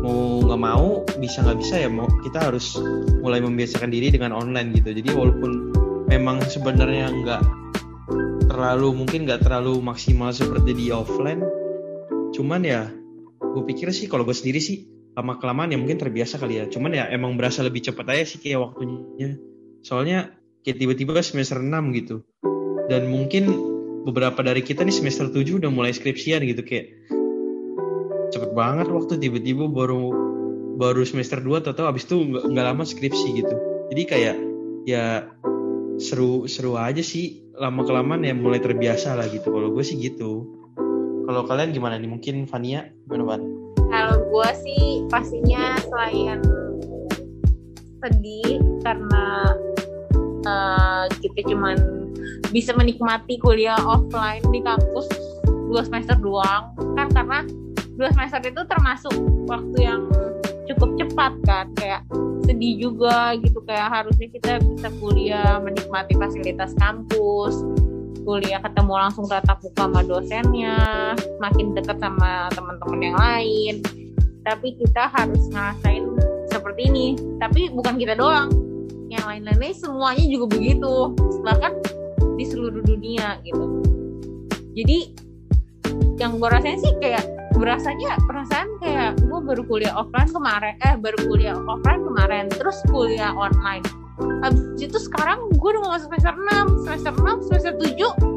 mau 0.00 0.46
nggak 0.46 0.60
mau 0.62 1.02
bisa 1.18 1.42
nggak 1.42 1.58
bisa 1.58 1.74
ya 1.82 1.90
mau 1.90 2.06
kita 2.22 2.38
harus 2.48 2.78
mulai 3.20 3.42
membiasakan 3.42 3.90
diri 3.90 4.14
dengan 4.14 4.30
online 4.30 4.78
gitu. 4.78 4.94
Jadi 4.94 5.10
walaupun 5.10 5.74
memang 6.06 6.38
sebenarnya 6.46 7.10
nggak 7.10 7.42
terlalu 8.50 9.02
mungkin 9.02 9.26
nggak 9.26 9.46
terlalu 9.46 9.78
maksimal 9.78 10.34
seperti 10.34 10.74
di 10.74 10.86
offline 10.90 11.59
cuman 12.40 12.64
ya 12.64 12.88
gue 13.40 13.62
pikir 13.68 13.92
sih 13.92 14.08
kalau 14.08 14.24
gue 14.24 14.32
sendiri 14.32 14.64
sih 14.64 14.88
lama 15.20 15.36
kelamaan 15.42 15.74
ya 15.74 15.78
mungkin 15.78 15.98
terbiasa 15.98 16.38
kali 16.38 16.62
ya. 16.62 16.64
Cuman 16.70 16.94
ya 16.94 17.04
emang 17.10 17.34
berasa 17.34 17.60
lebih 17.66 17.82
cepat 17.82 18.06
aja 18.14 18.24
sih 18.24 18.38
kayak 18.40 18.72
waktunya. 18.72 19.36
Soalnya 19.82 20.32
kayak 20.62 20.78
tiba-tiba 20.80 21.18
semester 21.20 21.58
6 21.58 21.98
gitu. 21.98 22.22
Dan 22.86 23.10
mungkin 23.10 23.50
beberapa 24.06 24.40
dari 24.40 24.64
kita 24.64 24.86
nih 24.86 24.94
semester 24.94 25.28
7 25.28 25.60
udah 25.60 25.70
mulai 25.70 25.92
skripsian 25.92 26.40
gitu 26.46 26.64
kayak 26.64 26.96
cepet 28.30 28.50
banget 28.56 28.88
waktu 28.88 29.20
tiba-tiba 29.20 29.68
baru 29.68 30.14
baru 30.80 31.02
semester 31.04 31.42
2 31.42 31.66
atau 31.66 31.84
abis 31.84 32.08
itu 32.08 32.16
nggak 32.24 32.66
lama 32.66 32.86
skripsi 32.86 33.28
gitu. 33.36 33.54
Jadi 33.92 34.02
kayak 34.06 34.36
ya 34.86 35.28
seru 36.00 36.46
seru 36.46 36.78
aja 36.78 37.02
sih. 37.02 37.44
Lama 37.60 37.84
kelamaan 37.84 38.24
ya 38.24 38.32
mulai 38.32 38.56
terbiasa 38.62 39.12
lah 39.20 39.28
gitu. 39.28 39.52
Kalau 39.52 39.68
gue 39.74 39.84
sih 39.84 40.00
gitu 40.00 40.59
kalau 41.30 41.46
kalian 41.46 41.70
gimana 41.70 41.94
nih? 41.94 42.10
Mungkin 42.10 42.50
Vania 42.50 42.90
gimana 43.06 43.22
Van? 43.22 43.42
Kalau 43.86 44.18
gue 44.18 44.50
sih 44.66 45.06
pastinya 45.06 45.78
selain 45.86 46.42
sedih 48.02 48.58
karena 48.82 49.54
eh, 50.42 51.04
kita 51.22 51.46
cuman 51.54 51.78
bisa 52.50 52.74
menikmati 52.74 53.38
kuliah 53.38 53.78
offline 53.78 54.42
di 54.50 54.58
kampus 54.58 55.06
dua 55.70 55.86
semester 55.86 56.18
doang 56.18 56.74
kan? 56.98 57.06
Karena 57.14 57.46
dua 57.94 58.10
semester 58.10 58.42
itu 58.42 58.66
termasuk 58.66 59.14
waktu 59.46 59.78
yang 59.86 60.10
cukup 60.66 60.98
cepat 60.98 61.32
kan? 61.46 61.66
Kayak 61.78 62.02
sedih 62.42 62.90
juga 62.90 63.38
gitu 63.38 63.62
kayak 63.62 64.02
harusnya 64.02 64.26
kita 64.34 64.58
bisa 64.66 64.90
kuliah 64.98 65.62
menikmati 65.62 66.18
fasilitas 66.18 66.74
kampus 66.74 67.62
kuliah 68.24 68.60
ketemu 68.60 68.92
langsung 68.94 69.24
tatap 69.26 69.58
muka 69.64 69.88
sama 69.88 70.00
dosennya 70.04 70.76
makin 71.40 71.72
dekat 71.72 71.96
sama 71.98 72.48
teman-teman 72.52 73.00
yang 73.00 73.16
lain. 73.16 73.74
Tapi 74.44 74.76
kita 74.80 75.12
harus 75.12 75.42
ngerasain 75.52 76.04
seperti 76.48 76.82
ini. 76.88 77.06
Tapi 77.40 77.72
bukan 77.72 77.96
kita 77.96 78.16
doang. 78.16 78.48
Yang 79.10 79.24
lain-lainnya 79.26 79.74
semuanya 79.76 80.24
juga 80.26 80.46
begitu. 80.56 80.94
Bahkan 81.44 81.72
di 82.38 82.44
seluruh 82.48 82.80
dunia 82.84 83.36
gitu. 83.44 83.64
Jadi 84.76 84.98
yang 86.20 86.36
gue 86.36 86.48
rasain 86.48 86.78
sih 86.80 86.92
kayak 87.00 87.24
berasanya 87.56 88.16
perasaan 88.24 88.68
kayak 88.80 89.20
gue 89.20 89.40
baru 89.40 89.62
kuliah 89.68 89.92
offline 89.96 90.30
kemarin 90.32 90.74
eh 90.84 90.94
baru 90.96 91.18
kuliah 91.28 91.56
offline 91.56 92.02
kemarin 92.04 92.44
terus 92.48 92.78
kuliah 92.88 93.32
online 93.36 93.84
habis 94.40 94.62
itu 94.80 94.98
sekarang 94.98 95.52
gue 95.52 95.68
udah 95.76 95.82
mau 95.84 95.92
masuk 95.96 96.08
semester 96.12 96.34
6 96.36 96.84
semester 96.86 97.12
6 97.12 97.46
semester 97.48 97.72
7 97.76 98.30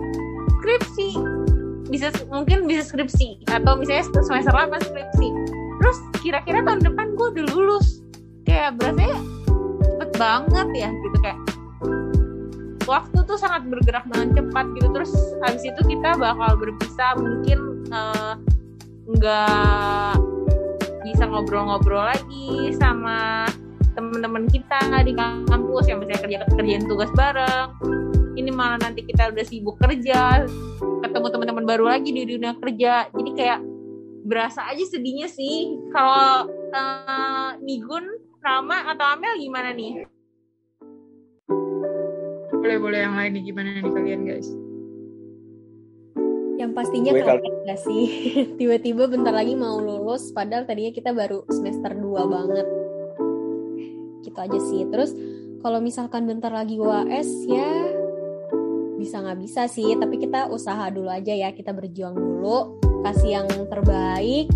skripsi. 0.64 1.10
Bisa 1.92 2.08
mungkin 2.32 2.66
bisa 2.66 2.88
skripsi. 2.88 3.44
Atau 3.52 3.76
misalnya 3.76 4.08
semester 4.24 4.56
8 4.56 4.80
skripsi. 4.80 5.28
Terus 5.84 5.98
kira-kira 6.24 6.64
tahun 6.64 6.82
depan 6.82 7.20
gue 7.20 7.28
udah 7.36 7.46
lulus. 7.52 8.00
Kayak 8.48 8.80
berasanya 8.80 9.20
cepet 9.84 10.10
banget 10.16 10.68
ya 10.72 10.90
gitu. 10.90 11.18
Kayak 11.20 11.40
waktu 12.88 13.20
tuh 13.28 13.38
sangat 13.40 13.68
bergerak 13.68 14.08
dengan 14.08 14.28
cepat 14.40 14.66
gitu. 14.80 14.88
Terus 14.96 15.14
habis 15.44 15.64
itu 15.68 15.82
kita 15.84 16.10
bakal 16.16 16.56
berpisah. 16.56 17.12
Mungkin 17.20 17.60
eh, 17.92 18.34
nggak 19.04 20.16
bisa 21.04 21.24
ngobrol-ngobrol 21.28 22.08
lagi 22.08 22.72
sama 22.80 23.44
teman-teman 23.94 24.50
kita 24.50 24.82
di 25.06 25.14
kampus 25.18 25.86
yang 25.90 26.02
misalnya 26.02 26.22
kerja 26.26 26.38
kerjaan 26.54 26.84
tugas 26.90 27.12
bareng. 27.14 27.70
Ini 28.34 28.50
malah 28.50 28.82
nanti 28.82 29.06
kita 29.06 29.30
udah 29.30 29.46
sibuk 29.46 29.78
kerja 29.78 30.50
ketemu 31.04 31.28
teman-teman 31.30 31.66
baru 31.70 31.86
lagi 31.86 32.10
di 32.10 32.24
dunia 32.26 32.58
kerja. 32.58 33.08
Jadi 33.14 33.32
kayak 33.38 33.60
berasa 34.26 34.66
aja 34.66 34.82
sedihnya 34.82 35.30
sih. 35.30 35.78
Kalau 35.94 36.50
eh, 36.74 37.50
Nigun 37.62 38.06
Rama 38.42 38.90
atau 38.92 39.06
Amel 39.14 39.38
gimana 39.38 39.72
nih? 39.78 40.04
Boleh 42.50 42.78
boleh 42.80 43.00
yang 43.04 43.16
lain 43.16 43.32
nih 43.38 43.44
gimana 43.46 43.70
nih 43.78 43.92
kalian 43.92 44.22
guys? 44.26 44.50
Yang 46.58 46.72
pastinya 46.74 47.12
kaget 47.12 47.56
gak 47.68 47.80
sih? 47.82 48.06
Tiba-tiba 48.60 49.10
bentar 49.12 49.36
lagi 49.36 49.54
mau 49.58 49.78
lulus, 49.82 50.32
padahal 50.32 50.64
tadinya 50.64 50.94
kita 50.96 51.12
baru 51.12 51.44
semester 51.52 51.92
2 51.92 52.24
banget. 52.30 52.83
Gitu 54.34 54.42
aja 54.42 54.60
sih. 54.66 54.82
Terus 54.90 55.14
kalau 55.62 55.78
misalkan 55.78 56.26
bentar 56.26 56.50
lagi 56.50 56.82
UAS 56.82 57.30
ya 57.46 57.70
bisa 58.98 59.22
nggak 59.22 59.40
bisa 59.46 59.70
sih, 59.70 59.94
tapi 59.94 60.18
kita 60.18 60.50
usaha 60.50 60.90
dulu 60.90 61.06
aja 61.06 61.38
ya, 61.38 61.54
kita 61.54 61.70
berjuang 61.70 62.18
dulu, 62.18 62.82
kasih 63.06 63.38
yang 63.38 63.48
terbaik 63.70 64.50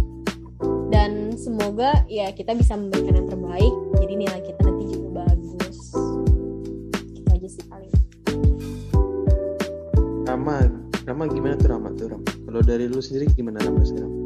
dan 0.89 1.38
semoga 1.38 2.01
ya 2.10 2.34
kita 2.34 2.57
bisa 2.57 2.74
memberikan 2.74 3.22
yang 3.22 3.29
terbaik. 3.29 3.74
Jadi 4.01 4.13
nilai 4.17 4.41
kita 4.41 4.60
nanti 4.65 4.84
juga 4.89 5.22
bagus. 5.22 5.77
Gitu 7.13 7.29
aja 7.29 7.48
sih 7.53 7.63
paling. 7.69 7.93
Rama, 10.25 10.57
Rama 11.05 11.24
gimana 11.29 11.53
tuh 11.53 11.69
Rama 11.69 11.93
tuh 11.93 12.17
Rama? 12.17 12.25
Kalau 12.25 12.62
dari 12.65 12.89
lu 12.89 12.98
sendiri 12.98 13.29
gimana 13.29 13.62
Rama 13.62 13.86
sekarang? 13.86 14.16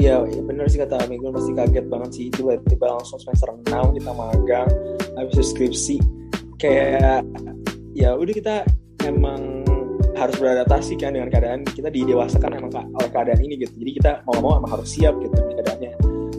Iya, 0.00 0.24
iya 0.32 0.40
bener 0.40 0.64
sih 0.72 0.80
kata 0.80 1.12
gue 1.12 1.28
masih 1.28 1.52
kaget 1.52 1.86
banget 1.92 2.10
sih 2.16 2.26
tiba-tiba 2.32 2.88
langsung 2.88 3.20
semester 3.20 3.52
6 3.52 3.68
kita 4.00 4.10
magang, 4.16 4.68
habis 5.12 5.36
itu 5.36 5.44
skripsi, 5.52 5.96
kayak 6.56 7.20
ya 7.92 8.16
udah 8.16 8.32
kita 8.32 8.56
emang 9.04 9.60
harus 10.16 10.40
beradaptasi 10.40 10.96
kan 10.96 11.12
dengan 11.12 11.28
keadaan 11.28 11.68
kita 11.68 11.92
didewasakan 11.92 12.64
emang 12.64 12.72
oleh 12.96 13.10
keadaan 13.12 13.44
ini 13.44 13.60
gitu, 13.60 13.76
jadi 13.76 13.92
kita 14.00 14.12
mau 14.24 14.40
mau 14.40 14.52
emang 14.56 14.80
harus 14.80 14.88
siap 14.88 15.20
gitu 15.20 15.36
keadaannya. 15.36 15.92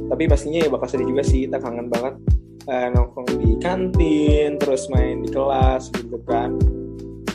Tapi 0.10 0.24
pastinya 0.26 0.60
ya 0.66 0.70
bakal 0.74 0.88
sedih 0.90 1.14
juga 1.14 1.22
sih, 1.22 1.46
kita 1.46 1.62
kangen 1.62 1.86
banget 1.94 2.18
eh, 2.66 2.88
nongkrong 2.98 3.30
di 3.46 3.62
kantin, 3.62 4.58
terus 4.58 4.90
main 4.90 5.22
di 5.22 5.30
kelas 5.30 5.94
gitu 5.94 6.18
kan. 6.26 6.58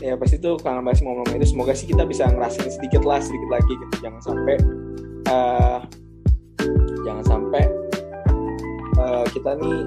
Ya 0.02 0.18
pasti 0.18 0.42
tuh 0.42 0.58
kangen 0.58 0.82
banget 0.82 1.02
sih 1.02 1.06
momen-momen 1.06 1.38
itu. 1.38 1.54
Semoga 1.54 1.70
sih 1.70 1.86
kita 1.86 2.02
bisa 2.02 2.26
ngerasain 2.26 2.66
sedikit 2.66 3.06
lah, 3.06 3.22
sedikit 3.22 3.62
lagi 3.62 3.72
gitu, 3.78 3.94
jangan 4.02 4.20
sampai 4.26 4.54
eh, 5.30 5.78
jangan 7.06 7.24
sampai 7.24 7.62
eh, 8.98 9.24
kita 9.30 9.54
nih 9.62 9.78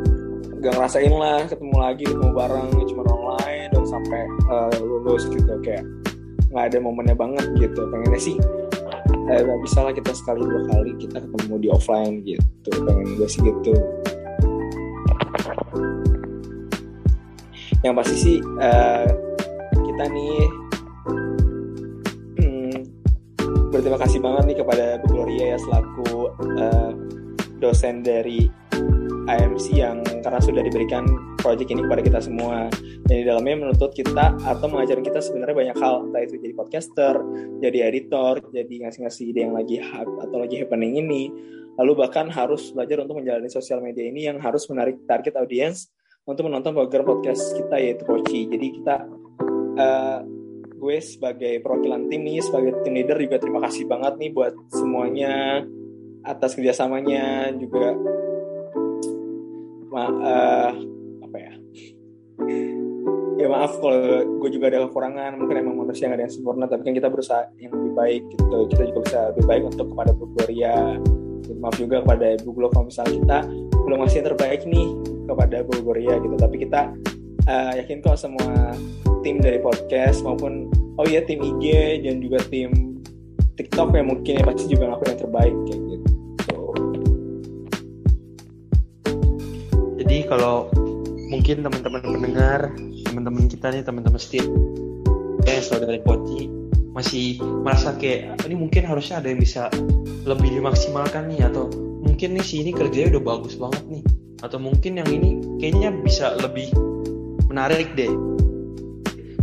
gak 0.60 0.76
ngerasain 0.76 1.14
lah 1.16 1.44
ketemu 1.48 1.76
lagi 1.76 2.04
ketemu 2.04 2.32
bareng 2.36 2.68
cuma 2.88 3.04
online 3.08 3.68
dan 3.72 3.84
sampai 3.84 4.22
eh, 4.28 4.80
lulus 4.80 5.28
gitu. 5.28 5.54
Kayak 5.60 5.84
nggak 6.50 6.66
ada 6.74 6.78
momennya 6.82 7.16
banget 7.16 7.46
gitu. 7.60 7.86
Pengennya 7.92 8.22
sih 8.22 8.36
eh, 9.30 9.40
nggak 9.44 9.60
bisa 9.64 9.80
lah 9.86 9.94
kita 9.94 10.12
sekali 10.16 10.42
dua 10.42 10.64
kali 10.72 10.92
kita 10.98 11.18
ketemu 11.22 11.56
di 11.60 11.68
offline 11.70 12.16
gitu. 12.26 12.70
Pengen 12.84 13.08
gue 13.20 13.28
sih 13.30 13.42
gitu. 13.44 13.74
Yang 17.80 17.96
pasti 17.96 18.16
sih 18.20 18.38
eh, 18.60 19.08
kita 19.72 20.04
nih 20.12 20.38
hmm, 22.40 22.78
berterima 23.72 24.00
kasih 24.00 24.20
banget 24.20 24.44
nih 24.52 24.58
kepada 24.60 24.86
Bu 25.04 25.08
Gloria 25.16 25.56
ya 25.56 25.58
selaku 25.60 26.12
eh, 26.60 26.92
dosen 27.60 28.02
dari 28.02 28.48
IMC 29.30 29.78
yang 29.78 30.02
karena 30.26 30.42
sudah 30.42 30.66
diberikan 30.66 31.06
proyek 31.38 31.70
ini 31.70 31.86
kepada 31.86 32.02
kita 32.02 32.20
semua. 32.24 32.72
Dan 33.06 33.16
di 33.22 33.26
dalamnya 33.28 33.68
menuntut 33.68 33.94
kita 33.94 34.36
atau 34.42 34.66
mengajarin 34.68 35.06
kita 35.06 35.22
sebenarnya 35.22 35.56
banyak 35.56 35.78
hal. 35.78 36.10
Entah 36.10 36.22
itu 36.26 36.42
jadi 36.42 36.54
podcaster, 36.58 37.16
jadi 37.62 37.78
editor, 37.94 38.42
jadi 38.50 38.74
ngasih-ngasih 38.88 39.24
ide 39.30 39.40
yang 39.46 39.54
lagi 39.54 39.78
hype 39.78 40.14
atau 40.26 40.38
lagi 40.42 40.66
happening 40.66 40.98
ini. 40.98 41.30
Lalu 41.78 41.94
bahkan 41.96 42.28
harus 42.28 42.74
belajar 42.74 43.06
untuk 43.06 43.22
menjalani 43.22 43.48
sosial 43.48 43.80
media 43.80 44.04
ini 44.04 44.28
yang 44.28 44.42
harus 44.42 44.68
menarik 44.68 45.00
target 45.06 45.38
audiens 45.38 45.88
untuk 46.30 46.46
menonton 46.46 46.78
program 46.78 47.06
podcast 47.10 47.58
kita 47.58 47.76
yaitu 47.82 48.06
Koci 48.06 48.46
jadi 48.46 48.68
kita 48.70 48.96
eh, 49.82 50.20
gue 50.78 50.98
sebagai 51.02 51.54
perwakilan 51.66 52.06
tim 52.06 52.22
nih 52.22 52.40
sebagai 52.46 52.86
tim 52.86 52.94
leader 52.94 53.18
juga 53.18 53.42
terima 53.42 53.60
kasih 53.66 53.90
banget 53.90 54.14
nih 54.22 54.30
buat 54.32 54.54
semuanya 54.70 55.66
atas 56.24 56.56
kerjasamanya 56.56 57.54
juga. 57.56 57.96
Ma 59.90 60.06
eh, 60.06 60.72
apa 61.26 61.38
ya? 61.38 61.54
Ya 63.40 63.48
maaf 63.48 63.80
kalau 63.80 64.28
gue 64.44 64.50
juga 64.52 64.68
ada 64.68 64.84
kekurangan 64.92 65.40
mungkin 65.40 65.64
emang 65.64 65.76
manusia 65.80 66.12
nggak 66.12 66.20
ada 66.20 66.26
yang 66.28 66.34
sempurna 66.34 66.68
tapi 66.68 66.84
kan 66.84 66.94
kita 66.94 67.08
berusaha 67.08 67.48
yang 67.58 67.72
lebih 67.72 67.94
baik 67.96 68.24
gitu. 68.36 68.58
Kita 68.76 68.84
juga 68.92 69.00
bisa 69.08 69.20
lebih 69.32 69.46
baik 69.48 69.64
untuk 69.72 69.86
kepada 69.96 70.12
Bu 70.12 70.26
Gloria. 70.36 70.78
Dan 71.50 71.58
maaf 71.64 71.76
juga 71.80 72.04
kepada 72.04 72.36
Ibu 72.38 72.50
Glo 72.52 72.68
kalau 72.70 72.92
misalnya 72.92 73.14
kita 73.16 73.40
belum 73.74 73.98
ngasih 74.06 74.18
yang 74.22 74.28
terbaik 74.36 74.62
nih 74.68 74.88
kepada 75.26 75.58
Bu 75.66 75.74
Gloria 75.82 76.14
gitu. 76.20 76.36
Tapi 76.36 76.56
kita 76.62 76.82
eh, 77.48 77.72
yakin 77.82 78.04
kok 78.04 78.20
semua 78.20 78.76
tim 79.24 79.40
dari 79.40 79.60
podcast 79.60 80.24
maupun 80.24 80.72
oh 81.00 81.06
iya 81.08 81.24
tim 81.24 81.40
IG 81.40 82.04
dan 82.04 82.20
juga 82.24 82.40
tim 82.48 83.00
TikTok 83.60 83.92
yang 83.92 84.08
mungkin 84.08 84.40
ya 84.40 84.44
pasti 84.48 84.72
juga 84.72 84.88
ngelakuin 84.88 85.10
yang 85.12 85.22
terbaik 85.28 85.56
kayak 85.68 85.82
Jadi 90.10 90.26
kalau 90.26 90.74
mungkin 91.30 91.62
teman-teman 91.62 92.02
pendengar, 92.02 92.74
teman-teman 93.06 93.46
kita 93.46 93.70
nih, 93.70 93.86
teman-teman 93.86 94.18
setia, 94.18 94.42
eh 95.46 95.62
saudara 95.62 96.02
Koci 96.02 96.50
masih 96.98 97.38
merasa 97.62 97.94
kayak 97.94 98.42
"Ah, 98.42 98.50
ini 98.50 98.58
mungkin 98.58 98.90
harusnya 98.90 99.22
ada 99.22 99.30
yang 99.30 99.38
bisa 99.38 99.70
lebih 100.26 100.50
dimaksimalkan 100.50 101.30
nih 101.30 101.46
atau 101.46 101.70
mungkin 102.02 102.34
nih 102.34 102.42
si 102.42 102.66
ini 102.66 102.74
kerjanya 102.74 103.22
udah 103.22 103.38
bagus 103.38 103.54
banget 103.54 103.86
nih 103.86 104.04
atau 104.42 104.58
mungkin 104.58 104.98
yang 104.98 105.06
ini 105.14 105.46
kayaknya 105.62 105.94
bisa 106.02 106.34
lebih 106.42 106.74
menarik 107.46 107.94
deh. 107.94 108.10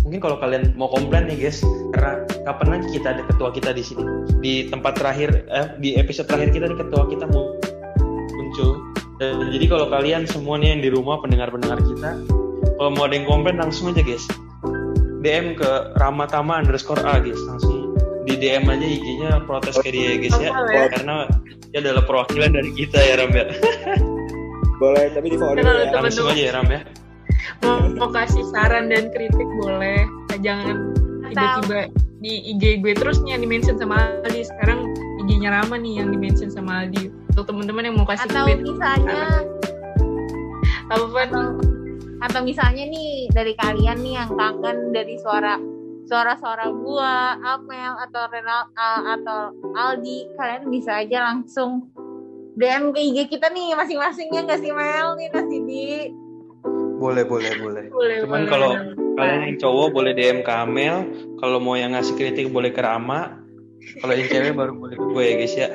Mungkin 0.03 0.19
kalau 0.19 0.43
kalian 0.43 0.75
mau 0.75 0.91
komplain 0.91 1.31
nih 1.31 1.47
guys, 1.47 1.63
karena 1.95 2.27
kapan 2.43 2.67
lagi 2.75 2.87
kita 2.91 3.15
ada 3.15 3.23
ketua 3.23 3.55
kita 3.55 3.71
di 3.71 3.87
sini 3.87 4.03
di 4.43 4.67
tempat 4.67 4.99
terakhir 4.99 5.47
eh, 5.47 5.79
di 5.79 5.95
episode 5.95 6.27
terakhir 6.27 6.51
kita 6.59 6.67
nih 6.75 6.79
ketua 6.83 7.07
kita 7.07 7.31
mu- 7.31 7.55
muncul 8.35 8.96
dan 9.17 9.49
jadi 9.49 9.65
kalau 9.69 9.87
kalian 9.89 10.29
semuanya 10.29 10.77
yang 10.77 10.83
di 10.85 10.91
rumah 10.93 11.17
pendengar-pendengar 11.25 11.81
kita, 11.81 12.11
kalau 12.77 12.91
mau 12.93 13.09
ada 13.09 13.15
yang 13.17 13.27
komplain 13.29 13.57
langsung 13.57 13.93
aja 13.93 14.05
guys. 14.05 14.25
DM 15.25 15.59
ke 15.59 15.71
Ramatama 15.99 16.61
underscore 16.63 17.03
A 17.03 17.19
guys, 17.19 17.41
langsung 17.49 17.97
di 18.29 18.37
DM 18.37 18.69
aja 18.69 18.87
IG-nya 18.87 19.31
protes 19.49 19.81
ke 19.81 19.91
dia 19.91 20.15
ya 20.15 20.17
guys 20.21 20.37
ya. 20.39 20.51
Boleh. 20.53 20.89
Karena 20.93 21.17
dia 21.73 21.79
adalah 21.83 22.05
perwakilan 22.05 22.51
dari 22.53 22.71
kita 22.77 22.99
ya 23.01 23.15
Ram 23.25 23.33
ya. 23.33 23.45
boleh 24.77 25.09
tapi 25.13 25.33
di 25.33 25.37
follow 25.41 25.57
ya 25.57 25.89
Langsung 25.89 26.29
aja 26.29 26.43
ya 26.43 26.53
Ram 26.53 26.69
ya. 26.69 26.81
mau, 27.65 27.81
mau 27.97 28.11
kasih 28.13 28.45
saran 28.53 28.93
dan 28.93 29.09
kritik 29.09 29.49
boleh 29.57 30.05
jangan 30.45 30.93
tiba-tiba 31.33 31.89
di 32.21 32.33
IG 32.55 32.85
gue 32.85 32.93
terus 32.97 33.21
nih 33.25 33.37
yang 33.37 33.43
di 33.45 33.49
mention 33.49 33.77
sama 33.81 34.13
Aldi 34.25 34.45
sekarang 34.45 34.93
IG-nya 35.25 35.53
Rama 35.53 35.77
nih 35.81 36.05
yang 36.05 36.13
di 36.13 36.19
mention 36.21 36.53
sama 36.53 36.85
Aldi 36.85 37.09
untuk 37.37 37.53
teman-teman 37.53 37.93
yang 37.93 37.97
mau 38.01 38.09
kasih 38.09 38.25
atau 38.33 38.49
tweet 38.49 38.65
misalnya 38.65 39.45
apa 40.89 41.19
atau 41.29 41.45
atau 42.17 42.41
misalnya 42.41 42.89
nih 42.89 43.29
dari 43.29 43.53
kalian 43.53 44.01
nih 44.01 44.15
yang 44.17 44.31
kangen 44.33 44.97
dari 44.97 45.21
suara 45.21 45.61
suara-suara 46.09 46.73
gua, 46.73 47.37
Amel 47.45 47.93
atau 48.09 48.25
Renal 48.31 48.73
uh, 48.73 49.03
atau 49.21 49.53
Aldi, 49.75 50.33
kalian 50.39 50.71
bisa 50.73 51.03
aja 51.03 51.29
langsung 51.29 51.93
DM 52.57 52.95
ke 52.97 53.05
IG 53.05 53.19
kita 53.37 53.53
nih 53.53 53.77
masing-masingnya 53.77 54.49
nggak 54.49 54.61
sih 54.65 54.73
Mel 54.73 55.19
nih 55.21 55.29
nasi 55.29 55.59
di 55.69 55.85
Boleh 56.97 57.29
boleh 57.29 57.53
boleh. 57.61 57.85
boleh 57.93 58.17
Cuman 58.25 58.49
kalau 58.49 58.73
Kalian 59.17 59.41
yang 59.49 59.57
cowok 59.57 59.89
boleh 59.97 60.13
DM 60.13 60.45
ke 60.45 60.53
Amel. 60.53 60.97
Kalau 61.41 61.57
mau 61.57 61.73
yang 61.73 61.97
ngasih 61.97 62.21
kritik 62.21 62.53
boleh 62.53 62.69
ke 62.69 62.85
Rama. 62.85 63.41
Kalau 64.05 64.13
yang 64.13 64.29
cewek 64.29 64.53
baru 64.53 64.77
boleh 64.77 64.97
ke 65.01 65.07
gue 65.09 65.25
ya 65.25 65.35
guys 65.41 65.55
ya. 65.57 65.69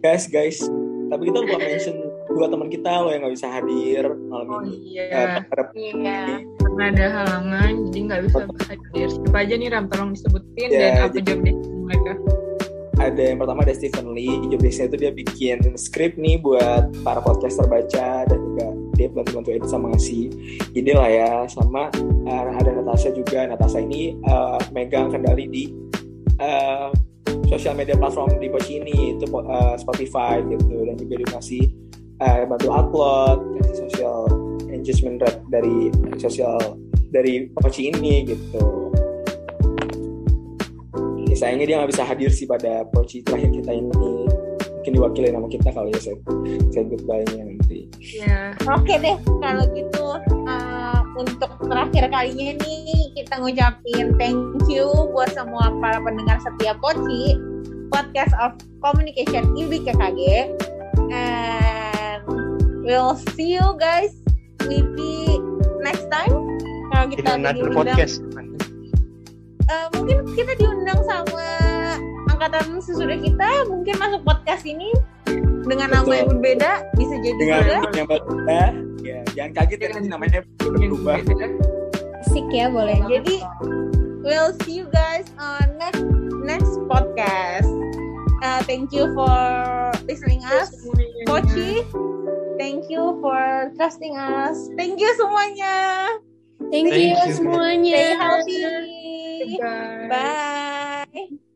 Guys 0.00 0.24
guys 0.26 0.58
tapi 1.08 1.28
kita 1.28 1.38
lupa 1.38 1.56
mention 1.58 1.96
dua 2.32 2.46
teman 2.48 2.68
kita 2.68 2.88
loh 2.88 3.10
yang 3.12 3.20
nggak 3.22 3.34
bisa 3.36 3.48
hadir 3.50 4.04
malam 4.26 4.46
Oh 4.48 4.60
ini 4.64 4.96
iya. 4.96 5.04
Eh, 5.04 5.44
pada 5.44 5.62
Iya. 5.76 6.20
Karena 6.56 6.84
ada 6.88 7.06
halangan, 7.12 7.72
jadi 7.92 7.98
nggak 8.08 8.20
bisa 8.24 8.38
hadir. 8.64 9.08
Siapa 9.12 9.38
aja 9.44 9.54
nih 9.54 9.68
Ram, 9.68 9.84
tolong 9.92 10.16
disebutin 10.16 10.68
Ya, 10.72 10.78
dan 10.80 10.92
apa 11.04 11.12
jadi- 11.12 11.26
job 11.28 11.38
mereka. 11.84 12.12
ada 12.94 13.18
yang 13.20 13.36
pertama 13.36 13.60
ada 13.60 13.74
Stephen 13.74 14.14
Lee 14.14 14.30
jobdesknya 14.46 14.86
itu 14.86 14.96
dia 14.96 15.10
bikin 15.10 15.58
skrip 15.74 16.14
nih 16.14 16.38
buat 16.38 16.94
para 17.02 17.18
podcaster 17.18 17.66
baca 17.66 18.22
dan 18.24 18.38
juga 18.38 18.66
dia 18.94 19.06
bantu-bantu 19.10 19.48
edit 19.50 19.66
sama 19.66 19.90
ngasih 19.90 20.30
ide 20.70 20.94
lah 20.94 21.10
ya 21.10 21.30
sama 21.50 21.90
uh, 22.24 22.44
ada 22.54 22.70
Natasha 22.70 23.10
juga 23.10 23.44
Natasha 23.44 23.82
ini 23.82 24.14
uh, 24.22 24.54
megang 24.70 25.10
kendali 25.10 25.50
di 25.50 25.64
uh, 26.38 26.94
sosial 27.52 27.76
media 27.76 27.96
platform 28.00 28.40
di 28.40 28.48
Poci 28.48 28.80
ini 28.80 29.12
itu 29.12 29.28
uh, 29.28 29.76
Spotify 29.76 30.40
gitu 30.48 30.88
dan 30.88 30.96
juga 30.96 31.14
dia 31.20 31.28
ngasih 31.36 31.64
uh, 32.24 32.42
bantu 32.48 32.68
upload 32.72 33.38
kasih 33.60 33.76
social 33.84 34.20
engagement 34.72 35.20
rate 35.20 35.40
dari 35.52 35.92
sosial 36.16 36.56
dari 37.12 37.52
Poci 37.52 37.92
ini 37.92 38.24
gitu. 38.24 38.88
Ya, 41.28 41.36
sayangnya 41.36 41.66
dia 41.68 41.76
nggak 41.80 41.92
bisa 41.92 42.04
hadir 42.08 42.28
sih 42.32 42.48
pada 42.48 42.84
proci 42.88 43.24
terakhir 43.24 43.52
kita 43.52 43.72
ini. 43.72 44.28
Mungkin 44.80 44.92
diwakili 44.98 45.28
nama 45.30 45.46
kita 45.46 45.70
kali 45.70 45.94
ya 45.94 46.00
saya 46.00 46.16
saya 46.72 46.84
goodbye-nya 46.88 47.42
nanti. 47.46 47.88
Ya, 48.00 48.52
Oke 48.68 48.98
deh, 48.98 49.16
kalau 49.40 49.64
gitu 49.72 50.04
untuk 51.16 51.50
terakhir 51.68 52.08
kalinya 52.08 52.56
nih 52.64 53.12
kita 53.16 53.34
ngucapin 53.40 54.06
thank 54.16 54.40
you 54.68 54.88
buat 55.12 55.30
semua 55.32 55.72
para 55.78 56.00
pendengar 56.00 56.40
setia 56.40 56.72
Poci 56.80 57.36
podcast 57.92 58.32
of 58.40 58.56
communication 58.80 59.52
IBKKG 59.52 60.20
and 61.12 62.22
we'll 62.82 63.16
see 63.36 63.56
you 63.60 63.76
guys 63.76 64.16
maybe 64.64 65.40
next 65.84 66.08
time 66.08 66.32
kalau 66.92 67.08
In 67.08 67.12
kita 67.16 67.30
another 67.40 67.56
diundang 67.56 67.76
podcast. 67.96 68.14
Eh, 69.72 69.86
mungkin 69.96 70.16
kita 70.36 70.52
diundang 70.60 71.00
sama 71.08 71.48
angkatan 72.28 72.82
sesudah 72.84 73.16
kita 73.16 73.64
mungkin 73.70 73.94
masuk 73.96 74.20
podcast 74.26 74.68
ini 74.68 74.92
dengan 75.64 75.88
nama 75.88 76.04
Betul. 76.04 76.18
yang 76.18 76.28
berbeda 76.36 76.70
bisa 76.98 77.14
jadi 77.22 77.38
dengan 77.38 77.60
juga 77.64 77.76
yang 77.96 78.08
berbeda 78.10 78.91
ya 79.12 79.20
jangan 79.36 79.52
kaget 79.52 79.78
ya 79.78 79.88
nanti 79.92 80.08
namanya 80.08 80.40
berubah 80.56 81.20
Asik 82.22 82.46
ya 82.48 82.66
boleh. 82.72 82.96
jadi 83.10 83.36
we'll 84.24 84.54
see 84.64 84.80
you 84.80 84.86
guys 84.88 85.28
on 85.36 85.76
next 85.76 86.02
next 86.42 86.72
podcast 86.88 87.68
Uh, 88.42 88.58
thank 88.66 88.90
you 88.90 89.06
for 89.14 89.30
listening 90.10 90.42
us 90.42 90.74
Pochi 91.30 91.86
thank 92.58 92.90
you 92.90 93.14
for 93.22 93.70
trusting 93.78 94.18
us 94.18 94.66
thank 94.74 94.98
you 94.98 95.06
semuanya 95.14 96.10
Thank, 96.70 96.90
Thank 96.90 97.18
you 97.22 97.26
you. 97.26 97.34
semuanya. 97.38 97.94
stay 97.94 98.10
healthy 98.18 98.62
Bye. 99.62 100.06
bye 100.10 101.51